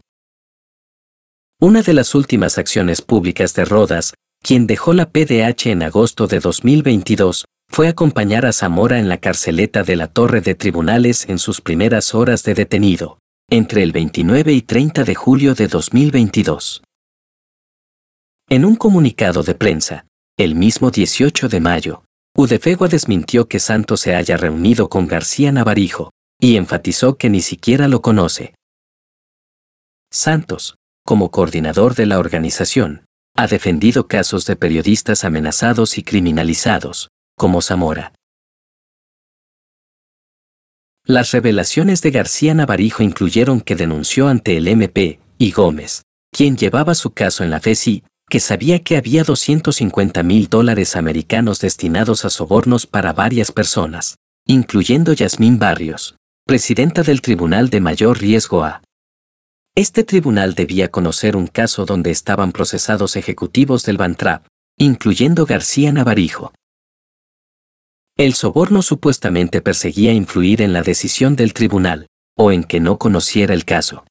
Una 1.59 1.81
de 1.81 1.93
las 1.93 2.15
últimas 2.15 2.57
acciones 2.57 3.01
públicas 3.01 3.53
de 3.55 3.65
Rodas, 3.65 4.13
quien 4.41 4.67
dejó 4.67 4.93
la 4.93 5.09
PDH 5.09 5.65
en 5.65 5.83
agosto 5.83 6.27
de 6.27 6.39
2022, 6.39 7.43
fue 7.69 7.87
acompañar 7.87 8.45
a 8.45 8.53
Zamora 8.53 8.99
en 8.99 9.09
la 9.09 9.17
carceleta 9.17 9.83
de 9.83 9.95
la 9.95 10.07
Torre 10.07 10.41
de 10.41 10.55
Tribunales 10.55 11.27
en 11.27 11.39
sus 11.39 11.61
primeras 11.61 12.15
horas 12.15 12.43
de 12.43 12.53
detenido, 12.53 13.19
entre 13.49 13.83
el 13.83 13.91
29 13.91 14.53
y 14.53 14.61
30 14.61 15.03
de 15.03 15.15
julio 15.15 15.55
de 15.55 15.67
2022. 15.67 16.83
En 18.49 18.65
un 18.65 18.75
comunicado 18.75 19.43
de 19.43 19.55
prensa, 19.55 20.05
el 20.37 20.55
mismo 20.55 20.91
18 20.91 21.49
de 21.49 21.59
mayo, 21.59 22.03
Udefegua 22.37 22.87
desmintió 22.87 23.47
que 23.47 23.59
Santos 23.59 24.01
se 24.01 24.15
haya 24.15 24.37
reunido 24.37 24.89
con 24.89 25.07
García 25.07 25.51
Navarijo, 25.51 26.11
y 26.39 26.57
enfatizó 26.57 27.17
que 27.17 27.29
ni 27.29 27.41
siquiera 27.41 27.87
lo 27.87 28.01
conoce. 28.01 28.53
Santos, 30.11 30.75
como 31.05 31.31
coordinador 31.31 31.95
de 31.95 32.05
la 32.05 32.19
organización, 32.19 33.05
ha 33.35 33.47
defendido 33.47 34.07
casos 34.07 34.45
de 34.45 34.55
periodistas 34.55 35.23
amenazados 35.23 35.97
y 35.97 36.03
criminalizados, 36.03 37.09
como 37.35 37.61
Zamora. 37.61 38.13
Las 41.07 41.31
revelaciones 41.31 42.01
de 42.01 42.11
García 42.11 42.53
Navarijo 42.55 43.03
incluyeron 43.03 43.61
que 43.61 43.75
denunció 43.75 44.27
ante 44.27 44.57
el 44.57 44.67
MP 44.67 45.19
y 45.37 45.51
Gómez, 45.51 46.01
quien 46.31 46.57
llevaba 46.57 46.95
su 46.95 47.11
caso 47.11 47.43
en 47.43 47.51
la 47.51 47.59
FESI, 47.59 48.03
que 48.27 48.39
sabía 48.39 48.81
que 48.81 48.97
había 48.97 49.23
250 49.23 50.23
mil 50.23 50.49
dólares 50.49 50.95
americanos 50.95 51.59
destinados 51.59 52.25
a 52.25 52.29
sobornos 52.29 52.87
para 52.87 53.13
varias 53.13 53.51
personas, 53.51 54.15
incluyendo 54.47 55.13
Yasmín 55.13 55.59
Barrios, 55.59 56.15
presidenta 56.45 57.03
del 57.03 57.21
Tribunal 57.21 57.69
de 57.69 57.81
Mayor 57.81 58.19
Riesgo 58.19 58.63
A. 58.63 58.81
Este 59.75 60.03
tribunal 60.03 60.55
debía 60.55 60.89
conocer 60.89 61.35
un 61.35 61.47
caso 61.47 61.85
donde 61.85 62.09
estaban 62.09 62.51
procesados 62.51 63.15
ejecutivos 63.15 63.83
del 63.83 63.97
Bantrap, 63.97 64.47
incluyendo 64.77 65.45
García 65.45 65.91
Navarijo. 65.91 66.53
El 68.17 68.33
soborno 68.33 68.81
supuestamente 68.81 69.61
perseguía 69.61 70.13
influir 70.13 70.61
en 70.61 70.71
la 70.71 70.81
decisión 70.81 71.35
del 71.35 71.53
tribunal, 71.53 72.07
o 72.37 72.53
en 72.53 72.63
que 72.63 72.79
no 72.79 72.97
conociera 72.97 73.53
el 73.53 73.65
caso. 73.65 74.05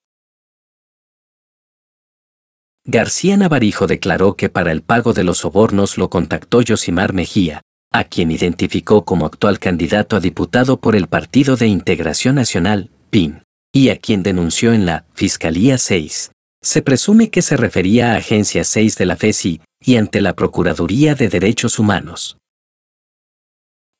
García 2.84 3.38
Navarijo 3.38 3.86
declaró 3.86 4.36
que 4.36 4.50
para 4.50 4.72
el 4.72 4.82
pago 4.82 5.14
de 5.14 5.24
los 5.24 5.38
sobornos 5.38 5.96
lo 5.96 6.10
contactó 6.10 6.60
Yosimar 6.60 7.14
Mejía, 7.14 7.62
a 7.92 8.04
quien 8.04 8.30
identificó 8.30 9.06
como 9.06 9.24
actual 9.24 9.58
candidato 9.58 10.16
a 10.16 10.20
diputado 10.20 10.78
por 10.80 10.96
el 10.96 11.06
Partido 11.06 11.56
de 11.56 11.68
Integración 11.68 12.34
Nacional, 12.34 12.90
PIN, 13.08 13.42
y 13.72 13.88
a 13.88 13.96
quien 13.96 14.22
denunció 14.22 14.74
en 14.74 14.84
la 14.84 15.06
Fiscalía 15.14 15.78
6. 15.78 16.30
Se 16.60 16.82
presume 16.82 17.30
que 17.30 17.40
se 17.40 17.56
refería 17.56 18.12
a 18.12 18.16
Agencia 18.16 18.64
6 18.64 18.98
de 18.98 19.06
la 19.06 19.16
FESI 19.16 19.62
y 19.80 19.96
ante 19.96 20.20
la 20.20 20.34
Procuraduría 20.34 21.14
de 21.14 21.30
Derechos 21.30 21.78
Humanos. 21.78 22.36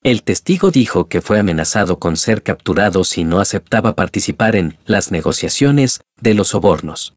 El 0.05 0.23
testigo 0.23 0.71
dijo 0.71 1.09
que 1.09 1.23
fue 1.23 1.39
amenazado 1.39 1.99
con 1.99 2.19
ser 2.19 2.43
capturado 2.43 3.05
si 3.05 3.25
no 3.25 3.41
aceptaba 3.41 3.97
participar 3.97 4.55
en 4.55 4.77
las 4.85 5.11
negociaciones 5.11 6.03
de 6.21 6.35
los 6.35 6.49
sobornos. 6.49 7.15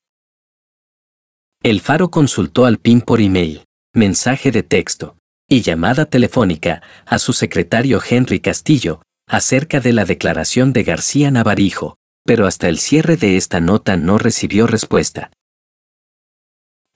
El 1.62 1.82
Faro 1.82 2.10
consultó 2.10 2.66
al 2.66 2.78
PIN 2.78 3.02
por 3.02 3.20
email, 3.20 3.66
mensaje 3.94 4.52
de 4.52 4.64
texto 4.64 5.18
y 5.50 5.64
llamada 5.64 6.06
telefónica 6.06 6.82
a 7.06 7.20
su 7.20 7.34
secretario 7.34 8.02
Henry 8.10 8.40
Castillo 8.40 9.02
acerca 9.28 9.82
de 9.82 9.92
la 9.92 10.06
declaración 10.06 10.72
de 10.72 10.84
García 10.84 11.30
Navarijo, 11.30 11.98
pero 12.24 12.48
hasta 12.48 12.70
el 12.70 12.80
cierre 12.80 13.18
de 13.18 13.36
esta 13.36 13.60
nota 13.60 13.98
no 13.98 14.18
recibió 14.18 14.66
respuesta. 14.66 15.32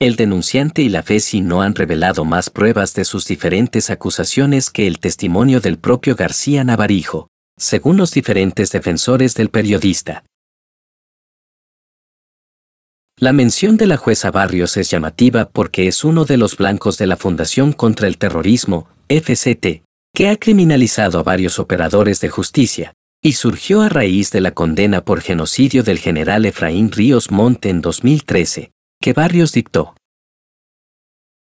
El 0.02 0.16
denunciante 0.16 0.82
y 0.82 0.88
la 0.88 1.04
FESI 1.04 1.42
no 1.42 1.62
han 1.62 1.76
revelado 1.76 2.24
más 2.24 2.50
pruebas 2.50 2.92
de 2.94 3.04
sus 3.04 3.24
diferentes 3.28 3.88
acusaciones 3.88 4.68
que 4.68 4.88
el 4.88 4.98
testimonio 4.98 5.60
del 5.60 5.78
propio 5.78 6.16
García 6.16 6.64
Navarijo, 6.64 7.28
según 7.56 7.98
los 7.98 8.10
diferentes 8.10 8.72
defensores 8.72 9.36
del 9.36 9.50
periodista. 9.50 10.24
La 13.16 13.32
mención 13.32 13.76
de 13.76 13.86
la 13.86 13.96
jueza 13.96 14.32
Barrios 14.32 14.76
es 14.76 14.90
llamativa 14.90 15.48
porque 15.48 15.86
es 15.86 16.02
uno 16.02 16.24
de 16.24 16.36
los 16.36 16.56
blancos 16.56 16.98
de 16.98 17.06
la 17.06 17.16
Fundación 17.16 17.72
contra 17.72 18.08
el 18.08 18.18
Terrorismo, 18.18 18.88
FCT, 19.08 19.84
que 20.12 20.28
ha 20.28 20.36
criminalizado 20.36 21.20
a 21.20 21.22
varios 21.22 21.60
operadores 21.60 22.20
de 22.20 22.28
justicia, 22.28 22.92
y 23.22 23.34
surgió 23.34 23.82
a 23.82 23.88
raíz 23.88 24.32
de 24.32 24.40
la 24.40 24.50
condena 24.50 25.04
por 25.04 25.20
genocidio 25.20 25.84
del 25.84 26.00
general 26.00 26.44
Efraín 26.44 26.90
Ríos 26.90 27.30
Monte 27.30 27.68
en 27.68 27.80
2013, 27.80 28.72
que 29.02 29.12
Barrios 29.12 29.52
dictó. 29.52 29.94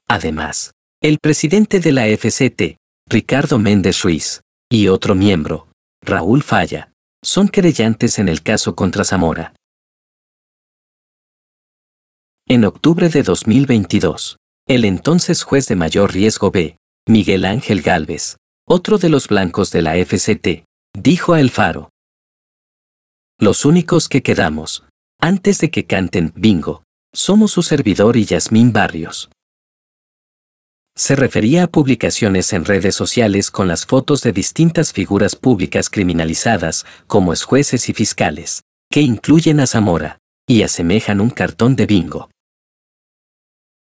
Además, 0.08 0.72
el 1.02 1.18
presidente 1.18 1.78
de 1.80 1.92
la 1.92 2.06
FCT, 2.06 2.78
Ricardo 3.08 3.58
Méndez 3.58 4.02
Ruiz, 4.02 4.40
y 4.70 4.88
otro 4.88 5.14
miembro, 5.14 5.68
Raúl 6.02 6.42
Falla, 6.42 6.92
son 7.22 7.48
querellantes 7.48 8.18
en 8.18 8.28
el 8.28 8.42
caso 8.42 8.74
contra 8.74 9.04
Zamora. 9.04 9.54
En 12.48 12.64
octubre 12.64 13.10
de 13.10 13.22
2022, 13.22 14.38
el 14.66 14.84
entonces 14.84 15.42
juez 15.42 15.68
de 15.68 15.76
mayor 15.76 16.12
riesgo 16.12 16.50
B, 16.50 16.78
Miguel 17.06 17.44
Ángel 17.44 17.82
Galvez, 17.82 18.36
otro 18.66 18.96
de 18.96 19.10
los 19.10 19.28
blancos 19.28 19.70
de 19.70 19.82
la 19.82 19.96
FCT, 19.96 20.64
dijo 20.98 21.34
a 21.34 21.40
El 21.40 21.50
Faro. 21.50 21.90
Los 23.38 23.66
únicos 23.66 24.08
que 24.08 24.22
quedamos, 24.22 24.84
antes 25.20 25.58
de 25.58 25.70
que 25.70 25.86
canten 25.86 26.32
bingo, 26.34 26.84
somos 27.14 27.52
su 27.52 27.62
servidor 27.62 28.16
y 28.16 28.24
Yasmín 28.24 28.72
Barrios. 28.72 29.30
Se 30.96 31.16
refería 31.16 31.64
a 31.64 31.66
publicaciones 31.66 32.52
en 32.52 32.64
redes 32.64 32.94
sociales 32.94 33.50
con 33.50 33.68
las 33.68 33.86
fotos 33.86 34.22
de 34.22 34.32
distintas 34.32 34.92
figuras 34.92 35.36
públicas 35.36 35.88
criminalizadas, 35.88 36.84
como 37.06 37.32
es 37.32 37.44
jueces 37.44 37.88
y 37.88 37.94
fiscales, 37.94 38.62
que 38.90 39.00
incluyen 39.00 39.60
a 39.60 39.66
Zamora, 39.66 40.18
y 40.46 40.62
asemejan 40.62 41.20
un 41.20 41.30
cartón 41.30 41.76
de 41.76 41.86
bingo. 41.86 42.30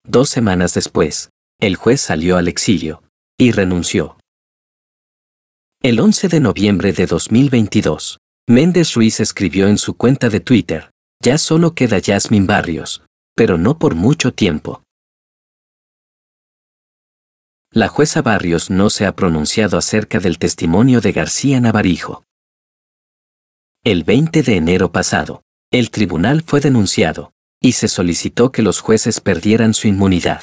Dos 0.06 0.28
semanas 0.28 0.74
después, 0.74 1.30
el 1.60 1.76
juez 1.76 2.00
salió 2.00 2.36
al 2.36 2.48
exilio, 2.48 3.02
y 3.38 3.52
renunció. 3.52 4.18
El 5.82 6.00
11 6.00 6.28
de 6.28 6.40
noviembre 6.40 6.92
de 6.92 7.06
2022, 7.06 8.18
Méndez 8.48 8.94
Ruiz 8.94 9.20
escribió 9.20 9.68
en 9.68 9.78
su 9.78 9.94
cuenta 9.96 10.28
de 10.28 10.40
Twitter, 10.40 10.90
ya 11.22 11.38
solo 11.38 11.74
queda 11.74 12.00
Jasmine 12.04 12.46
Barrios, 12.46 13.02
pero 13.38 13.56
no 13.56 13.78
por 13.78 13.94
mucho 13.94 14.34
tiempo. 14.34 14.82
La 17.70 17.86
jueza 17.86 18.20
Barrios 18.20 18.68
no 18.68 18.90
se 18.90 19.06
ha 19.06 19.14
pronunciado 19.14 19.78
acerca 19.78 20.18
del 20.18 20.40
testimonio 20.40 21.00
de 21.00 21.12
García 21.12 21.60
Navarijo. 21.60 22.24
El 23.84 24.02
20 24.02 24.42
de 24.42 24.56
enero 24.56 24.90
pasado, 24.90 25.42
el 25.70 25.92
tribunal 25.92 26.42
fue 26.42 26.58
denunciado, 26.58 27.30
y 27.60 27.72
se 27.72 27.86
solicitó 27.86 28.50
que 28.50 28.62
los 28.62 28.80
jueces 28.80 29.20
perdieran 29.20 29.72
su 29.72 29.86
inmunidad. 29.86 30.42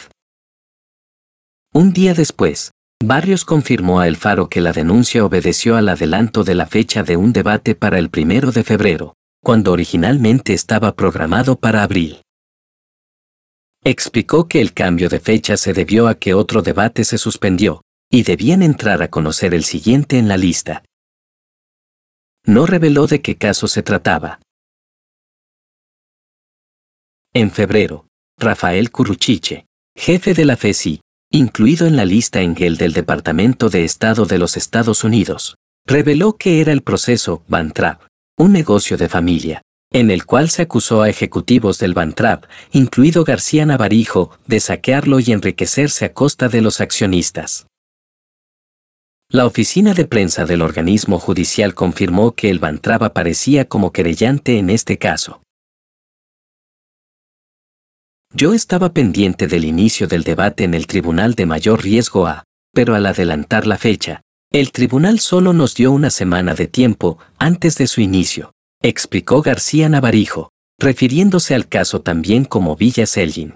Un 1.74 1.92
día 1.92 2.14
después, 2.14 2.72
Barrios 3.04 3.44
confirmó 3.44 4.00
a 4.00 4.08
El 4.08 4.16
Faro 4.16 4.48
que 4.48 4.62
la 4.62 4.72
denuncia 4.72 5.26
obedeció 5.26 5.76
al 5.76 5.90
adelanto 5.90 6.46
de 6.46 6.56
la 6.56 6.66
fecha 6.66 7.04
de 7.04 7.18
un 7.18 7.34
debate 7.34 7.76
para 7.76 8.00
el 8.00 8.10
primero 8.10 8.54
de 8.54 8.64
febrero, 8.64 9.16
cuando 9.44 9.74
originalmente 9.74 10.54
estaba 10.54 10.96
programado 10.96 11.58
para 11.58 11.84
abril. 11.84 12.22
Explicó 13.88 14.48
que 14.48 14.62
el 14.62 14.74
cambio 14.74 15.10
de 15.10 15.20
fecha 15.20 15.58
se 15.58 15.72
debió 15.72 16.08
a 16.08 16.16
que 16.16 16.34
otro 16.34 16.64
debate 16.64 17.04
se 17.04 17.20
suspendió, 17.20 17.84
y 18.12 18.24
debían 18.24 18.64
entrar 18.64 19.04
a 19.04 19.10
conocer 19.10 19.54
el 19.54 19.64
siguiente 19.64 20.18
en 20.18 20.28
la 20.28 20.38
lista. 20.38 20.84
No 22.48 22.66
reveló 22.66 23.06
de 23.06 23.22
qué 23.22 23.36
caso 23.38 23.68
se 23.68 23.84
trataba. 23.84 24.40
En 27.32 27.52
febrero, 27.52 28.08
Rafael 28.40 28.90
Curruchiche, 28.90 29.68
jefe 29.96 30.34
de 30.34 30.46
la 30.46 30.58
FESI, 30.58 31.02
incluido 31.32 31.86
en 31.86 31.96
la 31.96 32.06
lista 32.06 32.42
Engel 32.42 32.78
del 32.78 32.94
Departamento 32.94 33.70
de 33.70 33.84
Estado 33.84 34.26
de 34.26 34.40
los 34.40 34.58
Estados 34.58 35.04
Unidos, 35.04 35.58
reveló 35.86 36.38
que 36.38 36.60
era 36.60 36.72
el 36.72 36.82
proceso 36.82 37.44
Bantrap, 37.48 38.02
un 38.36 38.52
negocio 38.52 38.98
de 38.98 39.10
familia, 39.10 39.62
en 39.96 40.12
el 40.12 40.26
cual 40.26 40.50
se 40.50 40.64
acusó 40.64 41.04
a 41.04 41.10
ejecutivos 41.10 41.80
del 41.80 41.94
Bantrap, 41.94 42.44
incluido 42.74 43.24
García 43.24 43.66
Navarijo, 43.66 44.38
de 44.46 44.60
saquearlo 44.60 45.22
y 45.22 45.32
enriquecerse 45.32 46.04
a 46.04 46.14
costa 46.14 46.50
de 46.50 46.60
los 46.60 46.82
accionistas. 46.82 47.68
La 49.30 49.46
oficina 49.46 49.94
de 49.94 50.06
prensa 50.06 50.44
del 50.44 50.64
organismo 50.64 51.18
judicial 51.18 51.74
confirmó 51.74 52.34
que 52.34 52.50
el 52.50 52.60
Bantrap 52.60 53.04
aparecía 53.04 53.70
como 53.70 53.94
querellante 53.94 54.58
en 54.58 54.70
este 54.70 54.98
caso. 54.98 55.42
Yo 58.34 58.54
estaba 58.54 58.92
pendiente 58.92 59.48
del 59.48 59.64
inicio 59.64 60.08
del 60.08 60.24
debate 60.24 60.66
en 60.66 60.74
el 60.74 60.88
tribunal 60.88 61.36
de 61.36 61.46
mayor 61.46 61.82
riesgo 61.82 62.28
A, 62.28 62.44
pero 62.74 62.96
al 62.96 63.06
adelantar 63.06 63.66
la 63.66 63.78
fecha, 63.78 64.20
el 64.52 64.74
tribunal 64.74 65.22
solo 65.22 65.54
nos 65.54 65.74
dio 65.74 65.94
una 65.94 66.10
semana 66.10 66.54
de 66.54 66.68
tiempo 66.68 67.18
antes 67.40 67.78
de 67.78 67.88
su 67.88 68.02
inicio 68.02 68.52
explicó 68.88 69.42
García 69.42 69.90
Navarijo, 69.90 70.52
refiriéndose 70.80 71.56
al 71.56 71.68
caso 71.68 72.02
también 72.02 72.46
como 72.46 72.76
Villa 72.76 73.08
Selgin. 73.08 73.56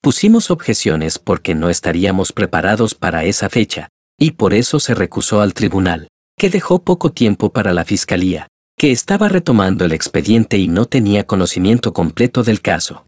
Pusimos 0.00 0.52
objeciones 0.52 1.18
porque 1.18 1.56
no 1.56 1.68
estaríamos 1.68 2.32
preparados 2.32 2.94
para 2.94 3.24
esa 3.24 3.48
fecha, 3.48 3.88
y 4.18 4.32
por 4.32 4.54
eso 4.54 4.78
se 4.78 4.94
recusó 4.94 5.40
al 5.40 5.52
tribunal, 5.52 6.06
que 6.38 6.48
dejó 6.48 6.84
poco 6.84 7.10
tiempo 7.10 7.52
para 7.52 7.72
la 7.72 7.84
fiscalía, 7.84 8.46
que 8.78 8.92
estaba 8.92 9.28
retomando 9.28 9.84
el 9.84 9.92
expediente 9.92 10.58
y 10.58 10.68
no 10.68 10.86
tenía 10.86 11.26
conocimiento 11.26 11.92
completo 11.92 12.44
del 12.44 12.60
caso. 12.60 13.04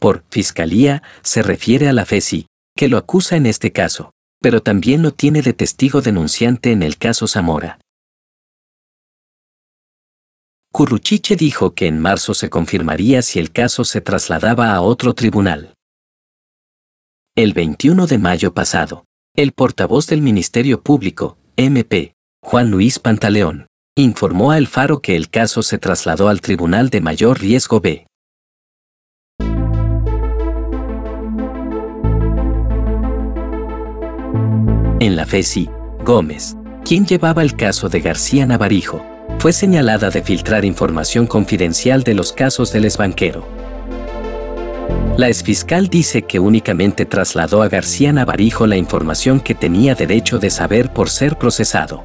Por 0.00 0.24
fiscalía 0.28 1.04
se 1.22 1.42
refiere 1.42 1.88
a 1.88 1.92
la 1.92 2.04
FESI, 2.04 2.46
que 2.76 2.88
lo 2.88 2.96
acusa 2.96 3.36
en 3.36 3.46
este 3.46 3.70
caso, 3.70 4.10
pero 4.40 4.60
también 4.60 5.02
lo 5.02 5.12
tiene 5.12 5.42
de 5.42 5.52
testigo 5.52 6.00
denunciante 6.00 6.72
en 6.72 6.82
el 6.82 6.98
caso 6.98 7.28
Zamora. 7.28 7.78
Curruchiche 10.70 11.34
dijo 11.34 11.74
que 11.74 11.86
en 11.86 11.98
marzo 11.98 12.34
se 12.34 12.50
confirmaría 12.50 13.22
si 13.22 13.38
el 13.38 13.50
caso 13.50 13.84
se 13.84 14.00
trasladaba 14.00 14.72
a 14.74 14.80
otro 14.82 15.14
tribunal. 15.14 15.74
El 17.34 17.54
21 17.54 18.06
de 18.06 18.18
mayo 18.18 18.52
pasado, 18.52 19.04
el 19.34 19.52
portavoz 19.52 20.06
del 20.08 20.20
Ministerio 20.20 20.82
Público, 20.82 21.38
MP, 21.56 22.12
Juan 22.42 22.70
Luis 22.70 22.98
Pantaleón, 22.98 23.66
informó 23.96 24.50
a 24.50 24.58
El 24.58 24.66
Faro 24.66 25.00
que 25.00 25.16
el 25.16 25.30
caso 25.30 25.62
se 25.62 25.78
trasladó 25.78 26.28
al 26.28 26.40
Tribunal 26.40 26.90
de 26.90 27.00
Mayor 27.00 27.40
Riesgo 27.40 27.80
B. 27.80 28.06
En 35.00 35.16
la 35.16 35.26
FESI, 35.26 35.70
Gómez, 36.04 36.56
quien 36.84 37.06
llevaba 37.06 37.42
el 37.42 37.56
caso 37.56 37.88
de 37.88 38.00
García 38.00 38.46
Navarijo, 38.46 39.17
fue 39.38 39.52
señalada 39.52 40.10
de 40.10 40.22
filtrar 40.22 40.64
información 40.64 41.26
confidencial 41.26 42.02
de 42.02 42.14
los 42.14 42.32
casos 42.32 42.72
del 42.72 42.84
exbanquero. 42.84 43.46
La 45.16 45.28
exfiscal 45.28 45.88
dice 45.88 46.22
que 46.22 46.40
únicamente 46.40 47.06
trasladó 47.06 47.62
a 47.62 47.68
García 47.68 48.12
Navarijo 48.12 48.66
la 48.66 48.76
información 48.76 49.40
que 49.40 49.54
tenía 49.54 49.94
derecho 49.94 50.38
de 50.38 50.50
saber 50.50 50.92
por 50.92 51.08
ser 51.08 51.36
procesado. 51.36 52.04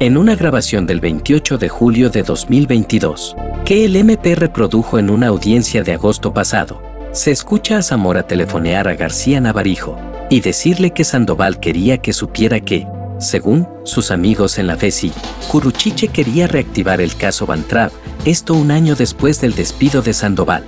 En 0.00 0.16
una 0.16 0.34
grabación 0.34 0.86
del 0.86 1.00
28 1.00 1.56
de 1.56 1.68
julio 1.68 2.10
de 2.10 2.24
2022, 2.24 3.36
que 3.64 3.84
el 3.84 3.94
MP 3.96 4.34
reprodujo 4.34 4.98
en 4.98 5.10
una 5.10 5.28
audiencia 5.28 5.84
de 5.84 5.92
agosto 5.92 6.34
pasado, 6.34 6.82
se 7.12 7.30
escucha 7.30 7.78
a 7.78 7.82
Zamora 7.82 8.24
telefonear 8.24 8.88
a 8.88 8.94
García 8.94 9.40
Navarijo 9.40 9.96
y 10.28 10.40
decirle 10.40 10.90
que 10.90 11.04
Sandoval 11.04 11.60
quería 11.60 11.98
que 11.98 12.12
supiera 12.12 12.58
que, 12.60 12.88
según 13.18 13.68
sus 13.84 14.10
amigos 14.10 14.58
en 14.58 14.66
la 14.66 14.76
FESI, 14.76 15.12
Curuchiche 15.50 16.08
quería 16.08 16.46
reactivar 16.46 17.00
el 17.00 17.16
caso 17.16 17.46
Bantrap, 17.46 17.92
esto 18.24 18.54
un 18.54 18.70
año 18.70 18.94
después 18.94 19.40
del 19.40 19.54
despido 19.54 20.02
de 20.02 20.12
Sandoval. 20.12 20.64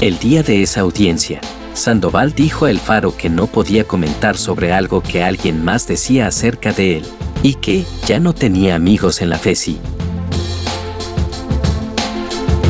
El 0.00 0.18
día 0.18 0.42
de 0.42 0.62
esa 0.62 0.80
audiencia, 0.82 1.40
Sandoval 1.74 2.32
dijo 2.34 2.66
a 2.66 2.70
El 2.70 2.78
Faro 2.78 3.16
que 3.16 3.28
no 3.28 3.46
podía 3.46 3.84
comentar 3.84 4.36
sobre 4.36 4.72
algo 4.72 5.02
que 5.02 5.22
alguien 5.22 5.64
más 5.64 5.86
decía 5.86 6.26
acerca 6.26 6.72
de 6.72 6.98
él, 6.98 7.04
y 7.42 7.54
que 7.54 7.84
ya 8.06 8.18
no 8.18 8.34
tenía 8.34 8.74
amigos 8.74 9.22
en 9.22 9.30
la 9.30 9.38
FESI. 9.38 9.78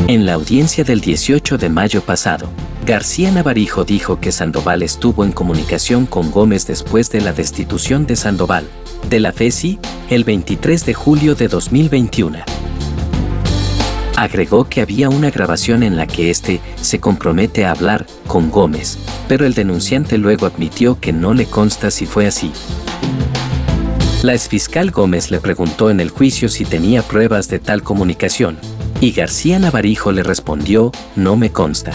En 0.07 0.25
la 0.25 0.33
audiencia 0.33 0.83
del 0.83 1.01
18 1.01 1.57
de 1.57 1.69
mayo 1.69 2.01
pasado, 2.01 2.49
García 2.87 3.29
Navarijo 3.31 3.83
dijo 3.83 4.21
que 4.21 4.31
Sandoval 4.31 4.81
estuvo 4.81 5.25
en 5.25 5.33
comunicación 5.33 6.05
con 6.05 6.31
Gómez 6.31 6.65
después 6.67 7.11
de 7.11 7.19
la 7.19 7.33
destitución 7.33 8.07
de 8.07 8.15
Sandoval, 8.15 8.65
de 9.09 9.19
la 9.19 9.33
FESI, 9.33 9.77
el 10.09 10.23
23 10.23 10.85
de 10.85 10.93
julio 10.93 11.35
de 11.35 11.49
2021. 11.49 12.39
Agregó 14.15 14.69
que 14.69 14.79
había 14.79 15.09
una 15.09 15.31
grabación 15.31 15.83
en 15.83 15.97
la 15.97 16.07
que 16.07 16.29
éste 16.29 16.61
se 16.79 17.01
compromete 17.01 17.65
a 17.65 17.71
hablar 17.71 18.05
con 18.25 18.49
Gómez, 18.49 18.97
pero 19.27 19.45
el 19.45 19.53
denunciante 19.53 20.17
luego 20.17 20.45
admitió 20.45 20.97
que 20.97 21.11
no 21.11 21.33
le 21.33 21.45
consta 21.45 21.91
si 21.91 22.05
fue 22.05 22.25
así. 22.25 22.53
La 24.23 24.33
exfiscal 24.33 24.91
Gómez 24.91 25.29
le 25.29 25.41
preguntó 25.41 25.89
en 25.89 25.99
el 25.99 26.09
juicio 26.09 26.47
si 26.47 26.63
tenía 26.63 27.01
pruebas 27.01 27.49
de 27.49 27.59
tal 27.59 27.83
comunicación, 27.83 28.57
y 29.01 29.11
García 29.11 29.59
Navarijo 29.59 30.13
le 30.13 30.23
respondió, 30.23 30.93
no 31.17 31.35
me 31.35 31.51
consta. 31.51 31.91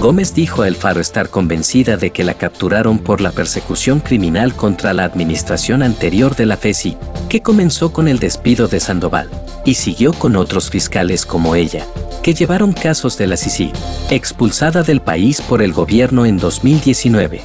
Gómez 0.00 0.32
dijo 0.32 0.62
a 0.62 0.68
El 0.68 0.76
Faro 0.76 0.98
estar 0.98 1.28
convencida 1.28 1.98
de 1.98 2.08
que 2.08 2.24
la 2.24 2.32
capturaron 2.32 3.00
por 3.00 3.20
la 3.20 3.32
persecución 3.32 4.00
criminal 4.00 4.54
contra 4.54 4.94
la 4.94 5.04
administración 5.04 5.82
anterior 5.82 6.34
de 6.34 6.46
la 6.46 6.56
FESI, 6.56 6.96
que 7.28 7.42
comenzó 7.42 7.92
con 7.92 8.08
el 8.08 8.18
despido 8.18 8.66
de 8.66 8.80
Sandoval, 8.80 9.28
y 9.66 9.74
siguió 9.74 10.14
con 10.14 10.36
otros 10.36 10.70
fiscales 10.70 11.26
como 11.26 11.54
ella, 11.54 11.84
que 12.22 12.32
llevaron 12.32 12.72
casos 12.72 13.18
de 13.18 13.26
la 13.26 13.36
CICI, 13.36 13.72
expulsada 14.08 14.82
del 14.82 15.02
país 15.02 15.42
por 15.42 15.60
el 15.60 15.74
gobierno 15.74 16.24
en 16.24 16.38
2019. 16.38 17.42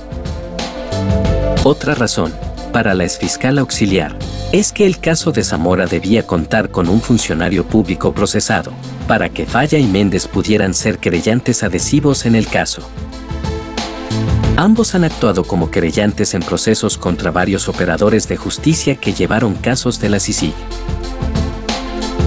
Otra 1.66 1.94
razón, 1.94 2.34
para 2.76 2.94
la 2.94 3.06
exfiscal 3.06 3.58
auxiliar, 3.58 4.20
es 4.52 4.74
que 4.74 4.86
el 4.86 5.00
caso 5.00 5.32
de 5.32 5.46
Zamora 5.46 5.86
debía 5.86 6.28
contar 6.28 6.72
con 6.72 6.90
un 6.90 7.00
funcionario 7.00 7.66
público 7.66 8.14
procesado, 8.14 8.74
para 9.08 9.30
que 9.30 9.46
Falla 9.46 9.80
y 9.80 9.86
Méndez 9.86 10.28
pudieran 10.28 10.74
ser 10.74 10.98
querellantes 10.98 11.64
adhesivos 11.64 12.26
en 12.26 12.36
el 12.36 12.48
caso. 12.48 12.82
Ambos 14.58 14.94
han 14.94 15.06
actuado 15.06 15.46
como 15.46 15.72
querellantes 15.72 16.34
en 16.34 16.42
procesos 16.42 16.98
contra 16.98 17.32
varios 17.32 17.70
operadores 17.70 18.28
de 18.28 18.36
justicia 18.36 18.96
que 18.98 19.14
llevaron 19.14 19.56
casos 19.56 20.02
de 20.02 20.10
la 20.10 20.20
CICIG. 20.20 20.54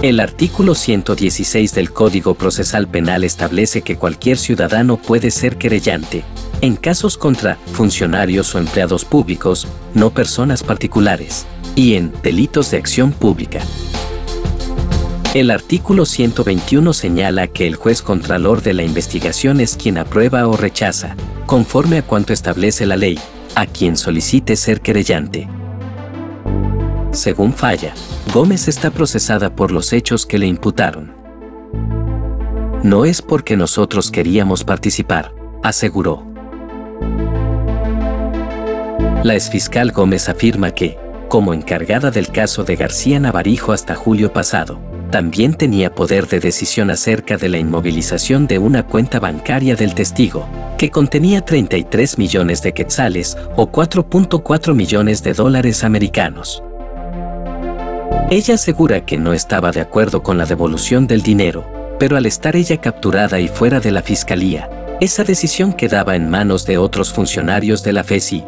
El 0.01 0.19
artículo 0.19 0.73
116 0.73 1.75
del 1.75 1.93
Código 1.93 2.33
Procesal 2.33 2.87
Penal 2.87 3.23
establece 3.23 3.83
que 3.83 3.97
cualquier 3.97 4.39
ciudadano 4.39 4.97
puede 4.97 5.29
ser 5.29 5.59
querellante, 5.59 6.23
en 6.61 6.75
casos 6.75 7.17
contra 7.17 7.57
funcionarios 7.73 8.53
o 8.55 8.59
empleados 8.59 9.05
públicos, 9.05 9.67
no 9.93 10.09
personas 10.11 10.63
particulares, 10.63 11.45
y 11.75 11.95
en 11.95 12.11
delitos 12.21 12.71
de 12.71 12.77
acción 12.77 13.11
pública. 13.11 13.61
El 15.33 15.51
artículo 15.51 16.05
121 16.05 16.91
señala 16.91 17.47
que 17.47 17.67
el 17.67 17.75
juez 17.75 18.01
contralor 18.01 18.63
de 18.63 18.73
la 18.73 18.83
investigación 18.83 19.61
es 19.61 19.77
quien 19.77 19.97
aprueba 19.99 20.47
o 20.47 20.57
rechaza, 20.57 21.15
conforme 21.45 21.99
a 21.99 22.01
cuanto 22.01 22.33
establece 22.33 22.85
la 22.85 22.97
ley, 22.97 23.19
a 23.55 23.65
quien 23.65 23.95
solicite 23.95 24.55
ser 24.55 24.81
querellante. 24.81 25.47
Según 27.11 27.53
Falla, 27.53 27.93
Gómez 28.33 28.67
está 28.67 28.91
procesada 28.91 29.55
por 29.55 29.71
los 29.71 29.93
hechos 29.93 30.25
que 30.25 30.39
le 30.39 30.47
imputaron. 30.47 31.13
No 32.83 33.05
es 33.05 33.21
porque 33.21 33.55
nosotros 33.55 34.11
queríamos 34.11 34.63
participar, 34.63 35.33
aseguró. 35.63 36.28
La 39.23 39.33
exfiscal 39.33 39.91
Gómez 39.91 40.29
afirma 40.29 40.71
que, 40.71 40.97
como 41.27 41.53
encargada 41.53 42.09
del 42.09 42.29
caso 42.29 42.63
de 42.63 42.77
García 42.77 43.19
Navarijo 43.19 43.73
hasta 43.73 43.93
julio 43.93 44.31
pasado, 44.31 44.79
también 45.11 45.55
tenía 45.55 45.93
poder 45.93 46.25
de 46.27 46.39
decisión 46.39 46.89
acerca 46.89 47.35
de 47.35 47.49
la 47.49 47.57
inmovilización 47.57 48.47
de 48.47 48.59
una 48.59 48.87
cuenta 48.87 49.19
bancaria 49.19 49.75
del 49.75 49.93
testigo, 49.93 50.47
que 50.77 50.89
contenía 50.89 51.41
33 51.41 52.17
millones 52.17 52.61
de 52.61 52.73
quetzales 52.73 53.37
o 53.57 53.69
4.4 53.69 54.73
millones 54.73 55.21
de 55.21 55.33
dólares 55.33 55.83
americanos. 55.83 56.63
Ella 58.31 58.53
asegura 58.53 59.05
que 59.05 59.17
no 59.17 59.33
estaba 59.33 59.71
de 59.71 59.81
acuerdo 59.81 60.23
con 60.23 60.37
la 60.37 60.45
devolución 60.45 61.07
del 61.07 61.23
dinero, 61.23 61.65
pero 61.99 62.15
al 62.15 62.25
estar 62.25 62.55
ella 62.55 62.77
capturada 62.77 63.41
y 63.41 63.49
fuera 63.49 63.81
de 63.81 63.91
la 63.91 64.01
fiscalía, 64.01 64.69
esa 65.01 65.25
decisión 65.25 65.73
quedaba 65.73 66.15
en 66.15 66.29
manos 66.29 66.65
de 66.65 66.77
otros 66.77 67.11
funcionarios 67.11 67.83
de 67.83 67.93
la 67.93 68.03
FESI, 68.03 68.45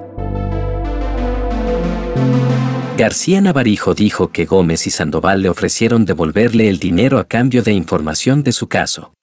García 3.01 3.41
Navarijo 3.41 3.95
dijo 3.95 4.31
que 4.31 4.45
Gómez 4.45 4.85
y 4.85 4.91
Sandoval 4.91 5.41
le 5.41 5.49
ofrecieron 5.49 6.05
devolverle 6.05 6.69
el 6.69 6.77
dinero 6.77 7.17
a 7.17 7.23
cambio 7.23 7.63
de 7.63 7.73
información 7.73 8.43
de 8.43 8.51
su 8.51 8.67
caso. 8.67 9.15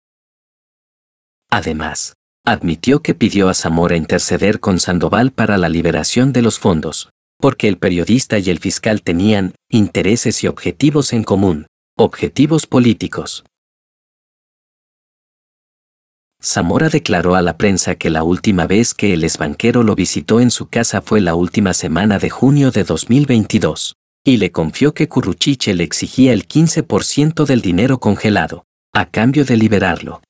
Además, 1.52 2.16
admitió 2.44 3.04
que 3.04 3.14
pidió 3.14 3.50
a 3.50 3.54
Zamora 3.54 3.96
interceder 3.96 4.60
con 4.60 4.80
Sandoval 4.80 5.30
para 5.30 5.60
la 5.60 5.70
liberación 5.70 6.34
de 6.34 6.42
los 6.42 6.58
fondos, 6.58 7.12
porque 7.40 7.68
el 7.68 7.78
periodista 7.78 8.40
y 8.40 8.50
el 8.50 8.58
fiscal 8.58 9.04
tenían 9.04 9.54
intereses 9.70 10.44
y 10.44 10.48
objetivos 10.48 11.14
en 11.14 11.24
común, 11.24 11.68
objetivos 11.96 12.66
políticos. 12.66 13.44
Zamora 16.42 16.90
declaró 16.90 17.36
a 17.36 17.42
la 17.42 17.58
prensa 17.58 17.96
que 17.96 18.10
la 18.10 18.24
última 18.24 18.68
vez 18.68 18.94
que 18.94 19.14
el 19.14 19.24
exbanquero 19.24 19.84
lo 19.84 19.96
visitó 19.96 20.40
en 20.40 20.52
su 20.52 20.68
casa 20.68 21.02
fue 21.02 21.20
la 21.20 21.36
última 21.36 21.74
semana 21.74 22.20
de 22.20 22.30
junio 22.30 22.72
de 22.72 22.84
2022, 22.84 23.96
y 24.24 24.38
le 24.38 24.52
confió 24.52 24.94
que 24.94 25.08
Curruchiche 25.08 25.74
le 25.74 25.84
exigía 25.84 26.34
el 26.34 26.48
15% 26.48 27.46
del 27.46 27.62
dinero 27.62 28.00
congelado, 28.00 28.66
a 28.94 29.10
cambio 29.10 29.46
de 29.46 29.58
liberarlo. 29.58 30.22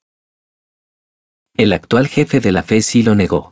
El 1.57 1.73
actual 1.73 2.07
jefe 2.07 2.39
de 2.39 2.51
la 2.51 2.63
FE 2.63 2.81
sí 2.81 3.03
lo 3.03 3.15
negó. 3.15 3.51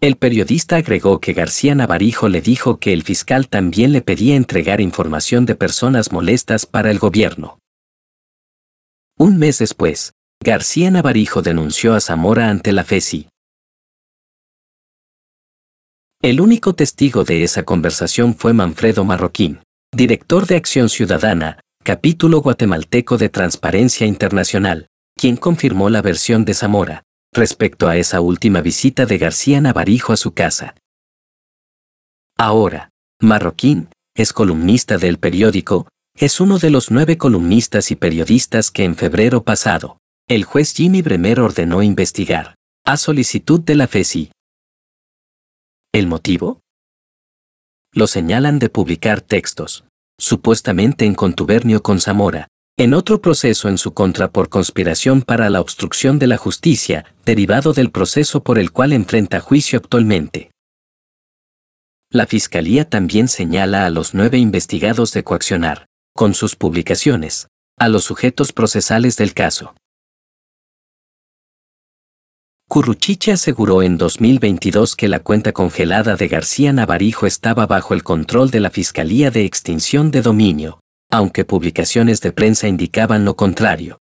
El 0.00 0.16
periodista 0.16 0.76
agregó 0.76 1.20
que 1.20 1.32
García 1.32 1.76
Navarijo 1.76 2.28
le 2.28 2.40
dijo 2.40 2.80
que 2.80 2.92
el 2.92 3.04
fiscal 3.04 3.48
también 3.48 3.92
le 3.92 4.02
pedía 4.02 4.34
entregar 4.34 4.80
información 4.80 5.46
de 5.46 5.54
personas 5.54 6.10
molestas 6.10 6.66
para 6.66 6.90
el 6.90 6.98
gobierno. 6.98 7.60
Un 9.16 9.38
mes 9.38 9.58
después, 9.58 10.12
García 10.44 10.90
Navarijo 10.90 11.40
denunció 11.40 11.94
a 11.94 12.00
Zamora 12.00 12.48
ante 12.50 12.72
la 12.72 12.82
FESI. 12.82 13.28
El 16.20 16.40
único 16.40 16.74
testigo 16.74 17.22
de 17.22 17.44
esa 17.44 17.62
conversación 17.62 18.34
fue 18.34 18.52
Manfredo 18.52 19.04
Marroquín, 19.04 19.60
director 19.94 20.46
de 20.46 20.56
Acción 20.56 20.88
Ciudadana, 20.88 21.60
capítulo 21.84 22.40
guatemalteco 22.40 23.18
de 23.18 23.28
Transparencia 23.28 24.04
Internacional, 24.04 24.88
quien 25.16 25.36
confirmó 25.36 25.90
la 25.90 26.02
versión 26.02 26.44
de 26.44 26.54
Zamora 26.54 27.04
respecto 27.32 27.88
a 27.88 27.96
esa 27.96 28.20
última 28.20 28.62
visita 28.62 29.06
de 29.06 29.18
García 29.18 29.60
Navarijo 29.60 30.12
a 30.12 30.16
su 30.16 30.34
casa. 30.34 30.74
Ahora, 32.36 32.90
Marroquín 33.20 33.90
es 34.16 34.32
columnista 34.32 34.98
del 34.98 35.18
periódico, 35.18 35.86
es 36.16 36.40
uno 36.40 36.58
de 36.58 36.70
los 36.70 36.90
nueve 36.90 37.16
columnistas 37.16 37.92
y 37.92 37.96
periodistas 37.96 38.72
que 38.72 38.82
en 38.82 38.96
febrero 38.96 39.44
pasado 39.44 40.01
el 40.28 40.44
juez 40.44 40.72
Jimmy 40.74 41.02
Bremer 41.02 41.40
ordenó 41.40 41.82
investigar, 41.82 42.54
a 42.84 42.96
solicitud 42.96 43.60
de 43.60 43.74
la 43.74 43.86
FESI. 43.86 44.30
¿El 45.92 46.06
motivo? 46.06 46.60
Lo 47.92 48.06
señalan 48.06 48.58
de 48.58 48.70
publicar 48.70 49.20
textos, 49.20 49.84
supuestamente 50.18 51.04
en 51.04 51.14
contubernio 51.14 51.82
con 51.82 52.00
Zamora, 52.00 52.48
en 52.78 52.94
otro 52.94 53.20
proceso 53.20 53.68
en 53.68 53.76
su 53.76 53.92
contra 53.92 54.30
por 54.30 54.48
conspiración 54.48 55.20
para 55.20 55.50
la 55.50 55.60
obstrucción 55.60 56.18
de 56.18 56.28
la 56.28 56.38
justicia, 56.38 57.04
derivado 57.26 57.74
del 57.74 57.90
proceso 57.90 58.42
por 58.42 58.58
el 58.58 58.72
cual 58.72 58.94
enfrenta 58.94 59.40
juicio 59.40 59.78
actualmente. 59.78 60.50
la 62.10 62.26
Fiscalía 62.26 62.88
también 62.88 63.26
señala 63.26 63.86
a 63.86 63.90
los 63.90 64.12
nueve 64.12 64.36
investigados 64.38 65.12
de 65.12 65.24
coaccionar, 65.24 65.86
con 66.14 66.34
sus 66.34 66.56
publicaciones, 66.56 67.48
a 67.78 67.88
los 67.88 68.04
sujetos 68.04 68.52
procesales 68.52 69.16
del 69.16 69.32
caso. 69.32 69.74
Curruchiche 72.72 73.32
aseguró 73.32 73.82
en 73.82 73.98
2022 73.98 74.96
que 74.96 75.06
la 75.06 75.18
cuenta 75.20 75.52
congelada 75.52 76.16
de 76.16 76.26
García 76.26 76.72
Navarijo 76.72 77.26
estaba 77.26 77.66
bajo 77.66 77.92
el 77.92 78.02
control 78.02 78.50
de 78.50 78.60
la 78.60 78.70
Fiscalía 78.70 79.30
de 79.30 79.44
Extinción 79.44 80.10
de 80.10 80.22
Dominio, 80.22 80.80
aunque 81.10 81.44
publicaciones 81.44 82.22
de 82.22 82.32
prensa 82.32 82.68
indicaban 82.68 83.26
lo 83.26 83.36
contrario. 83.36 83.98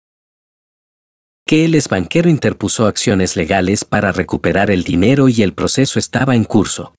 Que 1.45 1.65
el 1.65 1.75
exbanquero 1.75 2.29
interpuso 2.29 2.87
acciones 2.87 3.35
legales 3.35 3.83
para 3.83 4.13
recuperar 4.13 4.71
el 4.71 4.85
dinero 4.85 5.27
y 5.27 5.41
el 5.41 5.53
proceso 5.53 5.99
estaba 5.99 6.37
en 6.37 6.45
curso. 6.45 6.95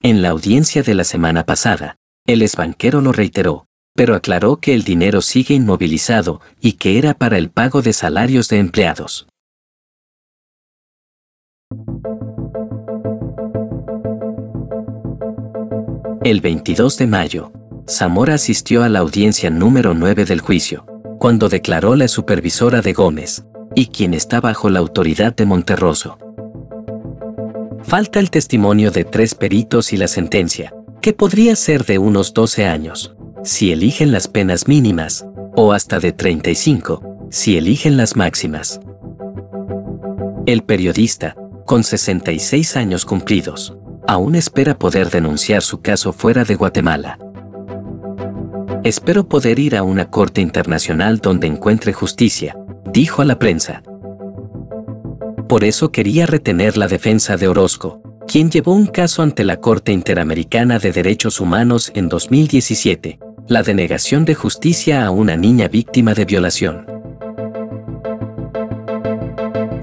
En 0.00 0.22
la 0.22 0.30
audiencia 0.30 0.82
de 0.82 0.94
la 0.94 1.04
semana 1.04 1.44
pasada, 1.44 1.96
el 2.26 2.40
exbanquero 2.40 3.02
lo 3.02 3.12
reiteró, 3.12 3.66
pero 3.94 4.14
aclaró 4.14 4.56
que 4.62 4.72
el 4.72 4.82
dinero 4.82 5.20
sigue 5.20 5.54
inmovilizado 5.54 6.40
y 6.58 6.78
que 6.78 6.96
era 6.96 7.12
para 7.12 7.36
el 7.36 7.50
pago 7.50 7.82
de 7.82 7.92
salarios 7.92 8.48
de 8.48 8.60
empleados. 8.60 9.26
El 16.26 16.40
22 16.40 16.98
de 16.98 17.06
mayo, 17.06 17.52
Zamora 17.88 18.34
asistió 18.34 18.82
a 18.82 18.88
la 18.88 18.98
audiencia 18.98 19.48
número 19.48 19.94
9 19.94 20.24
del 20.24 20.40
juicio, 20.40 20.84
cuando 21.20 21.48
declaró 21.48 21.94
la 21.94 22.08
supervisora 22.08 22.80
de 22.80 22.94
Gómez, 22.94 23.44
y 23.76 23.86
quien 23.86 24.12
está 24.12 24.40
bajo 24.40 24.68
la 24.68 24.80
autoridad 24.80 25.36
de 25.36 25.46
Monterroso. 25.46 26.18
Falta 27.84 28.18
el 28.18 28.32
testimonio 28.32 28.90
de 28.90 29.04
tres 29.04 29.36
peritos 29.36 29.92
y 29.92 29.98
la 29.98 30.08
sentencia, 30.08 30.74
que 31.00 31.12
podría 31.12 31.54
ser 31.54 31.84
de 31.84 31.98
unos 31.98 32.34
12 32.34 32.66
años, 32.66 33.14
si 33.44 33.70
eligen 33.70 34.10
las 34.10 34.26
penas 34.26 34.66
mínimas, 34.66 35.24
o 35.54 35.72
hasta 35.72 36.00
de 36.00 36.10
35, 36.10 37.28
si 37.30 37.56
eligen 37.56 37.96
las 37.96 38.16
máximas. 38.16 38.80
El 40.44 40.64
periodista, 40.64 41.36
con 41.66 41.84
66 41.84 42.76
años 42.76 43.04
cumplidos, 43.04 43.76
aún 44.06 44.34
espera 44.34 44.78
poder 44.78 45.10
denunciar 45.10 45.62
su 45.62 45.80
caso 45.80 46.12
fuera 46.12 46.44
de 46.44 46.54
Guatemala. 46.54 47.18
Espero 48.84 49.28
poder 49.28 49.58
ir 49.58 49.76
a 49.76 49.82
una 49.82 50.10
corte 50.10 50.40
internacional 50.40 51.18
donde 51.18 51.46
encuentre 51.46 51.92
justicia, 51.92 52.56
dijo 52.84 53.22
a 53.22 53.24
la 53.24 53.38
prensa. 53.38 53.82
Por 55.48 55.64
eso 55.64 55.90
quería 55.90 56.26
retener 56.26 56.76
la 56.76 56.86
defensa 56.86 57.36
de 57.36 57.48
Orozco, 57.48 58.00
quien 58.26 58.50
llevó 58.50 58.74
un 58.74 58.86
caso 58.86 59.22
ante 59.22 59.44
la 59.44 59.56
Corte 59.58 59.92
Interamericana 59.92 60.78
de 60.78 60.92
Derechos 60.92 61.40
Humanos 61.40 61.92
en 61.94 62.08
2017, 62.08 63.18
la 63.48 63.62
denegación 63.62 64.24
de 64.24 64.34
justicia 64.34 65.04
a 65.06 65.10
una 65.10 65.36
niña 65.36 65.68
víctima 65.68 66.14
de 66.14 66.24
violación. 66.24 66.86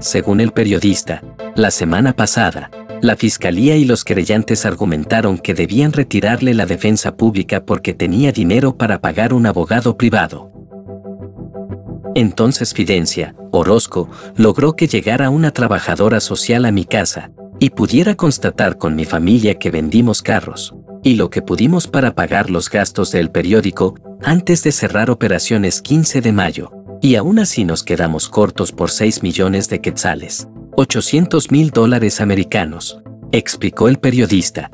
Según 0.00 0.40
el 0.40 0.52
periodista, 0.52 1.22
la 1.54 1.70
semana 1.70 2.12
pasada, 2.12 2.70
la 3.04 3.16
fiscalía 3.16 3.76
y 3.76 3.84
los 3.84 4.02
querellantes 4.02 4.64
argumentaron 4.64 5.36
que 5.36 5.52
debían 5.52 5.92
retirarle 5.92 6.54
la 6.54 6.64
defensa 6.64 7.14
pública 7.14 7.62
porque 7.62 7.92
tenía 7.92 8.32
dinero 8.32 8.78
para 8.78 9.02
pagar 9.02 9.34
un 9.34 9.44
abogado 9.44 9.98
privado. 9.98 10.50
Entonces 12.14 12.72
Fidencia, 12.72 13.34
Orozco, 13.52 14.08
logró 14.36 14.74
que 14.74 14.86
llegara 14.86 15.28
una 15.28 15.50
trabajadora 15.50 16.18
social 16.18 16.64
a 16.64 16.72
mi 16.72 16.86
casa 16.86 17.30
y 17.60 17.70
pudiera 17.70 18.14
constatar 18.14 18.78
con 18.78 18.96
mi 18.96 19.04
familia 19.04 19.58
que 19.58 19.70
vendimos 19.70 20.22
carros 20.22 20.74
y 21.02 21.16
lo 21.16 21.28
que 21.28 21.42
pudimos 21.42 21.86
para 21.86 22.14
pagar 22.14 22.48
los 22.48 22.70
gastos 22.70 23.12
del 23.12 23.30
periódico 23.30 23.96
antes 24.22 24.62
de 24.62 24.72
cerrar 24.72 25.10
operaciones 25.10 25.82
15 25.82 26.22
de 26.22 26.32
mayo, 26.32 26.70
y 27.02 27.16
aún 27.16 27.38
así 27.38 27.66
nos 27.66 27.82
quedamos 27.82 28.30
cortos 28.30 28.72
por 28.72 28.90
6 28.90 29.22
millones 29.22 29.68
de 29.68 29.82
quetzales. 29.82 30.48
800 30.76 31.52
mil 31.52 31.70
dólares 31.70 32.20
americanos, 32.20 33.00
explicó 33.30 33.86
el 33.86 33.98
periodista. 33.98 34.72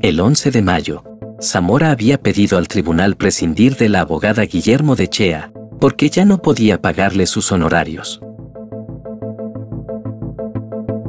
El 0.00 0.18
11 0.18 0.50
de 0.50 0.62
mayo, 0.62 1.04
Zamora 1.42 1.90
había 1.90 2.16
pedido 2.16 2.56
al 2.56 2.66
tribunal 2.66 3.16
prescindir 3.16 3.76
de 3.76 3.90
la 3.90 4.00
abogada 4.00 4.42
Guillermo 4.44 4.96
de 4.96 5.08
Chea, 5.08 5.52
porque 5.78 6.08
ya 6.08 6.24
no 6.24 6.40
podía 6.40 6.80
pagarle 6.80 7.26
sus 7.26 7.52
honorarios. 7.52 8.22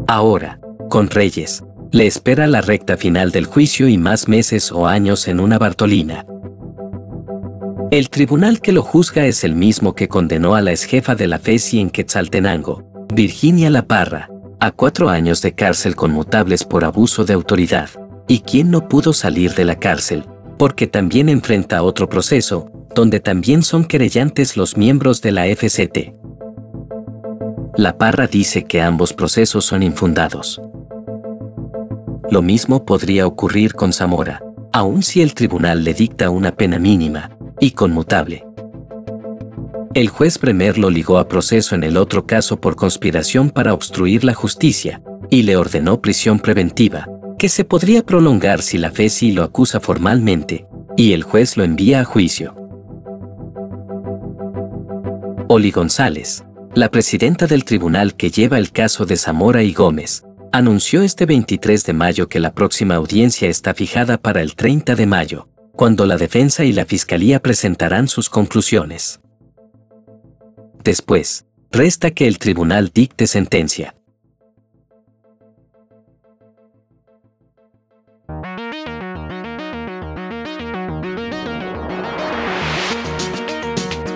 Ahora, 0.08 0.60
con 0.90 1.10
Reyes, 1.10 1.64
le 1.92 2.08
espera 2.08 2.48
la 2.48 2.60
recta 2.60 2.98
final 2.98 3.32
del 3.32 3.46
juicio 3.46 3.88
y 3.88 3.98
más 3.98 4.28
meses 4.28 4.74
o 4.74 4.88
años 4.88 5.30
en 5.30 5.40
una 5.40 5.58
Bartolina. 5.58 6.26
El 7.92 8.10
tribunal 8.10 8.60
que 8.60 8.74
lo 8.74 8.82
juzga 8.82 9.26
es 9.26 9.46
el 9.46 9.56
mismo 9.56 9.96
que 9.96 10.10
condenó 10.10 10.56
a 10.56 10.62
la 10.62 10.72
exjefa 10.72 11.16
de 11.16 11.28
la 11.28 11.40
FESI 11.40 11.80
en 11.80 11.90
Quetzaltenango, 11.90 12.91
Virginia 13.14 13.70
La 13.70 13.86
Parra, 13.88 14.30
a 14.62 14.72
cuatro 14.72 15.10
años 15.10 15.42
de 15.42 15.52
cárcel 15.54 15.98
conmutables 15.98 16.64
por 16.64 16.86
abuso 16.86 17.26
de 17.26 17.34
autoridad, 17.34 17.90
y 18.26 18.40
quien 18.40 18.72
no 18.72 18.88
pudo 18.88 19.12
salir 19.12 19.54
de 19.54 19.66
la 19.66 19.78
cárcel, 19.78 20.24
porque 20.58 20.88
también 20.88 21.28
enfrenta 21.28 21.84
otro 21.84 22.08
proceso, 22.08 22.72
donde 22.96 23.20
también 23.20 23.64
son 23.64 23.84
querellantes 23.84 24.56
los 24.56 24.78
miembros 24.78 25.22
de 25.22 25.34
la 25.34 25.46
FCT. 25.46 26.14
La 27.76 27.98
Parra 27.98 28.28
dice 28.28 28.64
que 28.64 28.82
ambos 28.82 29.12
procesos 29.12 29.66
son 29.66 29.84
infundados. 29.84 30.62
Lo 32.30 32.42
mismo 32.42 32.86
podría 32.86 33.28
ocurrir 33.28 33.74
con 33.74 33.92
Zamora, 33.92 34.42
aun 34.72 35.04
si 35.04 35.22
el 35.22 35.34
tribunal 35.34 35.84
le 35.84 35.94
dicta 35.94 36.30
una 36.30 36.56
pena 36.56 36.80
mínima 36.80 37.32
y 37.60 37.72
conmutable. 37.72 38.46
El 39.94 40.08
juez 40.08 40.40
Bremer 40.40 40.78
lo 40.78 40.90
ligó 40.90 41.18
a 41.18 41.28
proceso 41.28 41.76
en 41.76 41.84
el 41.84 41.98
otro 41.98 42.26
caso 42.26 42.62
por 42.62 42.78
conspiración 42.78 43.50
para 43.50 43.74
obstruir 43.74 44.24
la 44.24 44.34
justicia, 44.34 45.02
y 45.30 45.44
le 45.44 45.58
ordenó 45.58 46.00
prisión 46.02 46.40
preventiva, 46.40 47.10
que 47.38 47.50
se 47.50 47.66
podría 47.66 48.02
prolongar 48.06 48.62
si 48.62 48.78
la 48.78 48.92
FESI 48.92 49.34
lo 49.34 49.44
acusa 49.44 49.82
formalmente, 49.82 50.66
y 50.96 51.12
el 51.12 51.24
juez 51.24 51.58
lo 51.58 51.66
envía 51.66 52.00
a 52.00 52.06
juicio. 52.06 52.56
Oli 55.50 55.72
González, 55.72 56.46
la 56.74 56.90
presidenta 56.90 57.46
del 57.46 57.66
tribunal 57.66 58.16
que 58.16 58.32
lleva 58.32 58.58
el 58.58 58.72
caso 58.72 59.06
de 59.06 59.18
Zamora 59.18 59.62
y 59.62 59.74
Gómez, 59.74 60.24
anunció 60.54 61.02
este 61.02 61.26
23 61.26 61.84
de 61.84 61.94
mayo 61.94 62.30
que 62.30 62.40
la 62.40 62.54
próxima 62.54 62.96
audiencia 62.96 63.50
está 63.50 63.74
fijada 63.74 64.18
para 64.18 64.42
el 64.42 64.56
30 64.56 64.96
de 64.96 65.06
mayo, 65.06 65.50
cuando 65.74 66.06
la 66.06 66.16
defensa 66.16 66.64
y 66.64 66.72
la 66.72 66.86
fiscalía 66.86 67.42
presentarán 67.42 68.08
sus 68.08 68.30
conclusiones. 68.30 69.20
Después, 70.84 71.46
resta 71.72 72.10
que 72.10 72.28
el 72.28 72.40
tribunal 72.40 72.90
dicte 72.92 73.28
sentencia. 73.28 73.96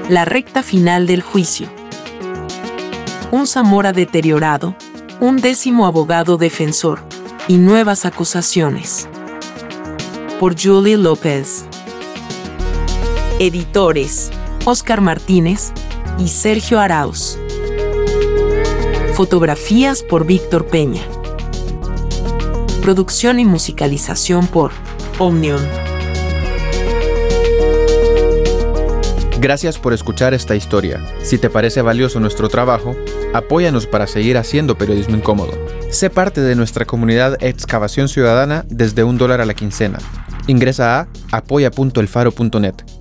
La 0.10 0.26
recta 0.26 0.64
final 0.64 1.06
del 1.06 1.22
juicio. 1.22 1.68
Un 3.32 3.46
Zamora 3.46 3.92
deteriorado, 3.92 4.76
un 5.20 5.38
décimo 5.38 5.86
abogado 5.86 6.38
defensor 6.38 7.00
y 7.48 7.58
nuevas 7.58 8.06
acusaciones. 8.06 9.08
Por 10.40 10.60
Julie 10.60 10.98
López. 10.98 11.66
Editores: 13.40 14.32
Oscar 14.66 15.02
Martínez, 15.02 15.72
y 16.18 16.28
Sergio 16.28 16.80
Arauz. 16.80 17.38
Fotografías 19.14 20.04
por 20.04 20.26
Víctor 20.26 20.68
Peña. 20.68 21.02
Producción 22.82 23.40
y 23.40 23.46
musicalización 23.46 24.48
por 24.48 24.72
Omnium. 25.20 25.62
Gracias 29.40 29.78
por 29.78 29.94
escuchar 29.94 30.34
esta 30.34 30.56
historia. 30.56 31.06
Si 31.22 31.38
te 31.38 31.50
parece 31.50 31.82
valioso 31.82 32.20
nuestro 32.20 32.50
trabajo, 32.50 32.96
apóyanos 33.34 33.86
para 33.86 34.08
seguir 34.08 34.38
haciendo 34.38 34.78
periodismo 34.78 35.18
incómodo. 35.18 35.52
Sé 35.92 36.10
parte 36.10 36.42
de 36.42 36.56
nuestra 36.56 36.86
comunidad 36.86 37.38
Excavación 37.44 38.10
Ciudadana 38.10 38.66
desde 38.70 39.04
un 39.04 39.18
dólar 39.18 39.42
a 39.42 39.46
la 39.46 39.54
quincena. 39.54 40.00
Ingresa 40.48 41.02
a 41.02 41.08
apoya.elfaro.net 41.32 42.95